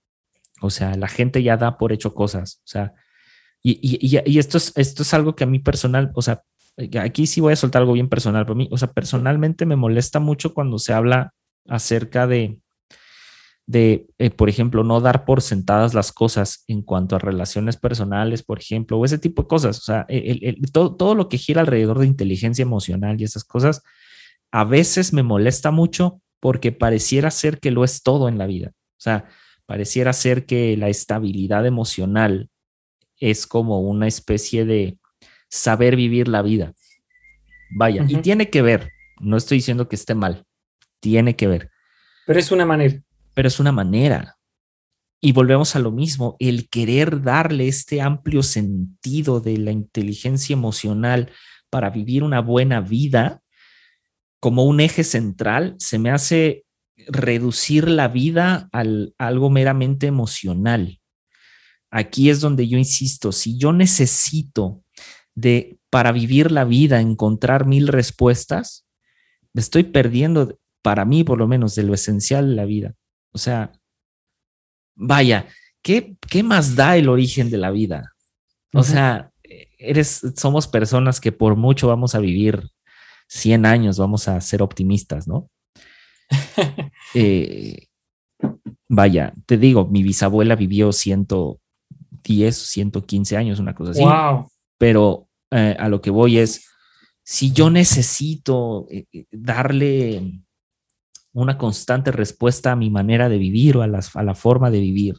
[0.62, 2.60] O sea, la gente ya da por hecho cosas.
[2.64, 2.94] O sea,
[3.62, 6.42] y, y, esto, es, esto es algo que a mí personal, o sea,
[7.00, 8.68] aquí sí voy a soltar algo bien personal para mí.
[8.70, 11.34] O sea, personalmente me molesta mucho cuando se habla
[11.68, 12.58] acerca de,
[13.66, 18.42] de eh, por ejemplo, no dar por sentadas las cosas en cuanto a relaciones personales,
[18.42, 19.78] por ejemplo, o ese tipo de cosas.
[19.78, 20.06] O sea,
[20.72, 23.82] todo, todo lo que gira alrededor de inteligencia emocional y esas cosas,
[24.50, 28.72] a veces me molesta mucho porque pareciera ser que lo es todo en la vida.
[28.74, 29.28] O sea,
[29.66, 32.50] pareciera ser que la estabilidad emocional
[33.18, 34.98] es como una especie de
[35.48, 36.74] saber vivir la vida.
[37.74, 38.90] Vaya, y tiene que ver,
[39.20, 40.44] no estoy diciendo que esté mal,
[41.02, 41.70] tiene que ver.
[42.26, 43.02] Pero es una manera.
[43.34, 44.38] Pero es una manera.
[45.20, 51.30] Y volvemos a lo mismo, el querer darle este amplio sentido de la inteligencia emocional
[51.70, 53.42] para vivir una buena vida
[54.40, 56.64] como un eje central, se me hace
[57.06, 61.00] reducir la vida al, a algo meramente emocional.
[61.90, 64.82] Aquí es donde yo insisto, si yo necesito
[65.34, 68.86] de para vivir la vida encontrar mil respuestas,
[69.52, 72.94] me estoy perdiendo para mí por lo menos de lo esencial de la vida.
[73.32, 73.72] O sea,
[74.94, 75.46] vaya,
[75.82, 78.12] ¿qué, qué más da el origen de la vida?
[78.74, 79.30] O sea,
[79.78, 82.70] eres, somos personas que por mucho vamos a vivir
[83.28, 85.48] 100 años, vamos a ser optimistas, ¿no?
[87.14, 87.88] Eh,
[88.88, 94.00] vaya, te digo, mi bisabuela vivió 110, 115 años, una cosa así.
[94.00, 94.48] Wow.
[94.78, 96.66] Pero eh, a lo que voy es,
[97.22, 100.42] si yo necesito eh, darle
[101.32, 105.16] una constante respuesta a mi manera de vivir o a, a la forma de vivir,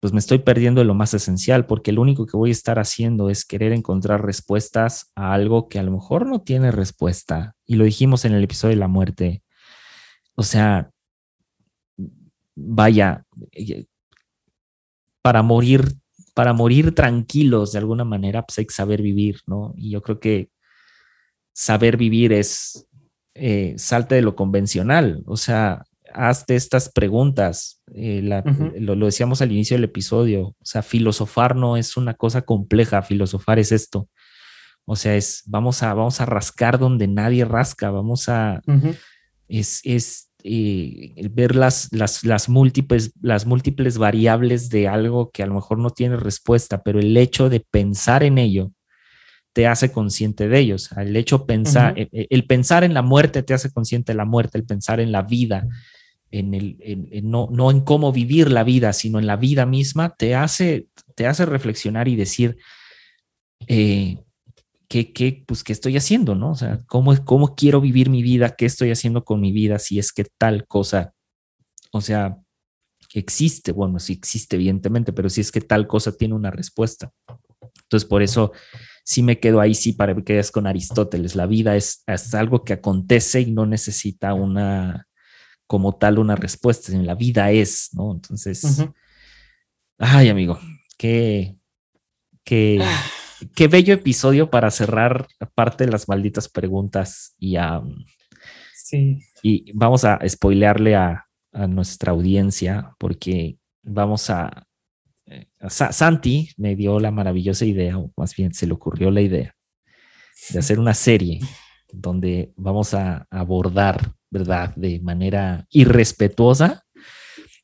[0.00, 2.78] pues me estoy perdiendo de lo más esencial, porque lo único que voy a estar
[2.78, 7.56] haciendo es querer encontrar respuestas a algo que a lo mejor no tiene respuesta.
[7.66, 9.42] Y lo dijimos en el episodio de la muerte.
[10.36, 10.90] O sea,
[12.54, 13.86] vaya, eh,
[15.20, 15.94] para morir,
[16.32, 19.74] para morir tranquilos de alguna manera, pues hay que saber vivir, ¿no?
[19.76, 20.50] Y yo creo que
[21.52, 22.86] saber vivir es
[23.38, 25.22] eh, salte de lo convencional.
[25.26, 27.82] O sea, hazte estas preguntas.
[27.94, 28.22] Eh,
[28.78, 30.48] lo, decíamos al inicio del episodio.
[30.48, 34.08] O sea, filosofar no es una cosa compleja, filosofar es esto.
[34.84, 38.62] O sea, es vamos a, vamos a rascar donde nadie rasca, vamos a
[39.48, 45.46] es, es eh, ver las, las, las, múltiples, las múltiples variables de algo que a
[45.46, 48.72] lo mejor no tiene respuesta, pero el hecho de pensar en ello
[49.52, 50.90] te hace consciente de ellos.
[50.96, 54.58] El hecho pensar, el, el, pensar en la muerte te hace consciente de la muerte,
[54.58, 55.66] el pensar en la vida
[56.30, 56.76] en el,
[57.22, 61.26] no, no, en cómo vivir la vida, sino en la vida misma, te hace, te
[61.26, 62.58] hace reflexionar y decir,
[63.66, 64.18] eh,
[64.88, 66.34] ¿qué, qué, pues, ¿qué estoy haciendo?
[66.34, 66.50] ¿no?
[66.50, 68.56] O sea, ¿cómo, ¿cómo quiero vivir mi vida?
[68.56, 71.14] ¿Qué estoy haciendo con mi vida si es que tal cosa,
[71.92, 72.38] o sea,
[73.14, 73.72] existe?
[73.72, 77.10] Bueno, sí existe, evidentemente, pero si es que tal cosa tiene una respuesta.
[77.84, 78.52] Entonces, por eso
[79.08, 81.34] sí me quedo ahí, sí, para que quedes con Aristóteles.
[81.34, 85.08] La vida es, es algo que acontece y no necesita una
[85.66, 88.12] como tal una respuesta, la vida es, ¿no?
[88.12, 88.84] Entonces,
[89.98, 90.58] ay amigo,
[90.98, 91.56] qué,
[92.44, 93.04] qué, ah.
[93.54, 97.82] qué bello episodio para cerrar parte de las malditas preguntas y a...
[98.74, 99.20] Sí.
[99.42, 101.24] Y vamos a spoilearle a,
[101.66, 104.67] nuestra audiencia porque vamos a,
[105.68, 109.54] Santi me dio la maravillosa idea, o más bien se le ocurrió la idea
[110.50, 111.40] de hacer una serie
[111.92, 114.74] donde vamos a abordar ¿verdad?
[114.76, 116.84] De manera irrespetuosa,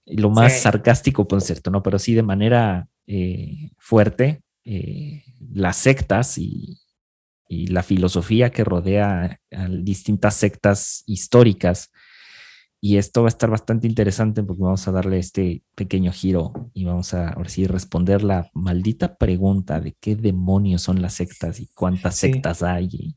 [0.07, 1.83] lo más sarcástico, por cierto, ¿no?
[1.83, 6.81] Pero sí de manera eh, fuerte, eh, las sectas y,
[7.47, 11.93] la filosofía que rodea a distintas sectas históricas.
[12.85, 16.85] Y esto va a estar bastante interesante porque vamos a darle este pequeño giro y
[16.85, 21.69] vamos a ahora sí responder la maldita pregunta de qué demonios son las sectas y
[21.69, 22.91] cuántas sectas hay.
[22.93, 23.17] Y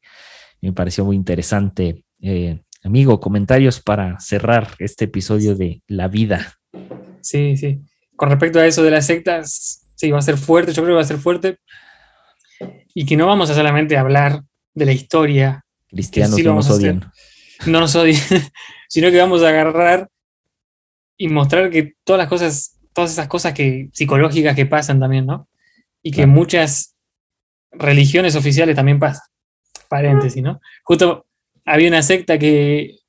[0.61, 2.05] me pareció muy interesante.
[2.21, 6.57] Eh, Amigo, comentarios para cerrar este episodio de La vida.
[7.19, 7.81] Sí, sí.
[8.15, 10.99] Con respecto a eso de las sectas, sí, va a ser fuerte, yo creo que
[10.99, 11.57] va a ser fuerte.
[12.93, 14.43] Y que no vamos a solamente hablar
[14.73, 15.65] de la historia.
[15.89, 17.11] Cristianos no nos odian.
[17.65, 18.21] No nos odian,
[18.89, 20.09] sino que vamos a agarrar
[21.17, 25.47] y mostrar que todas las cosas, todas esas cosas que, psicológicas que pasan también, ¿no?
[26.03, 26.95] Y que muchas
[27.71, 29.25] religiones oficiales también pasan.
[29.89, 30.61] Paréntesis, ¿no?
[30.83, 31.25] Justo
[31.65, 32.99] había una secta que,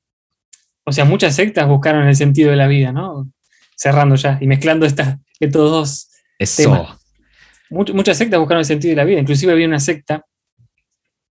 [0.83, 3.31] o sea, muchas sectas buscaron el sentido de la vida, ¿no?
[3.75, 6.99] Cerrando ya y mezclando estos dos Eso.
[7.69, 10.25] muchas sectas buscaron el sentido de la vida, inclusive había una secta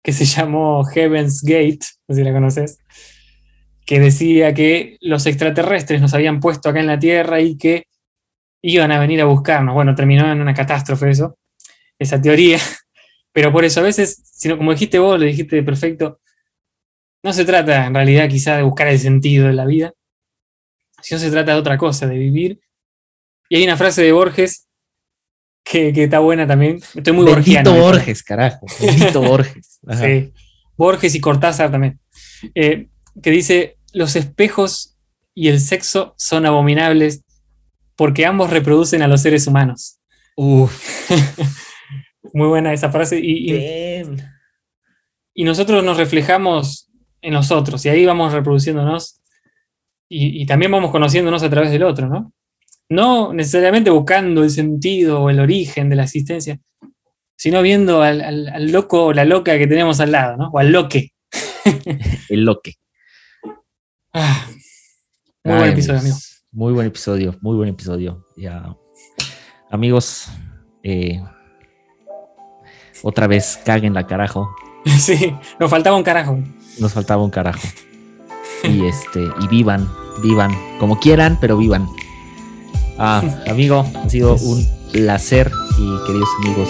[0.03, 2.80] que se llamó Heaven's Gate, no sé si la conoces,
[3.86, 7.88] que decía que los extraterrestres nos habían puesto acá en la Tierra y que
[8.62, 9.74] iban a venir a buscarnos.
[9.74, 11.38] Bueno, terminó en una catástrofe eso,
[11.97, 12.60] esa teoría.
[13.32, 16.20] Pero por eso a veces, sino como dijiste vos, lo dijiste perfecto,
[17.24, 19.93] no se trata en realidad quizá de buscar el sentido de la vida,
[21.01, 22.60] sino se trata de otra cosa, de vivir.
[23.49, 24.68] Y hay una frase de Borges
[25.64, 26.82] que, está buena también.
[26.95, 28.66] Estoy muy Bendito Borges, carajo.
[28.82, 29.80] Bendito Borges.
[29.99, 30.34] Sí.
[30.78, 31.99] Borges y Cortázar también.
[32.55, 32.88] Eh,
[33.21, 34.95] que dice, los espejos
[35.34, 37.23] y el sexo son abominables
[37.95, 39.99] porque ambos reproducen a los seres humanos.
[40.36, 41.09] Uf.
[42.34, 43.19] Muy buena esa frase.
[43.19, 43.53] Y,
[45.34, 46.89] y, nosotros nos reflejamos
[47.21, 49.21] en los otros y ahí vamos reproduciéndonos
[50.09, 52.34] y, también vamos conociéndonos a través del otro, ¿no?
[52.89, 56.59] No necesariamente buscando el sentido o el origen de la existencia,
[57.38, 60.50] sino viendo al, loco o la loca que tenemos al lado, ¿no?
[60.50, 61.14] O al loque.
[62.30, 62.74] el loque.
[64.14, 64.48] Ah,
[65.44, 66.18] muy buen episodio, amigo.
[66.52, 68.26] Muy buen episodio, muy buen episodio.
[68.36, 68.76] Ya.
[69.70, 70.30] Amigos,
[70.82, 71.22] eh,
[73.04, 74.50] otra vez caguen la carajo.
[74.98, 76.40] Sí, nos faltaba un carajo.
[76.80, 77.68] Nos faltaba un carajo.
[78.64, 79.88] Y este, y vivan,
[80.24, 81.86] vivan, como quieran, pero vivan.
[82.98, 86.70] Ah, amigo, ha sido un placer y queridos amigos,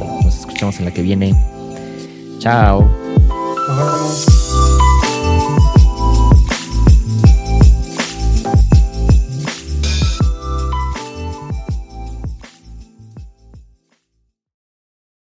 [0.00, 1.34] nos escuchamos en la que viene.
[2.38, 2.88] Chao.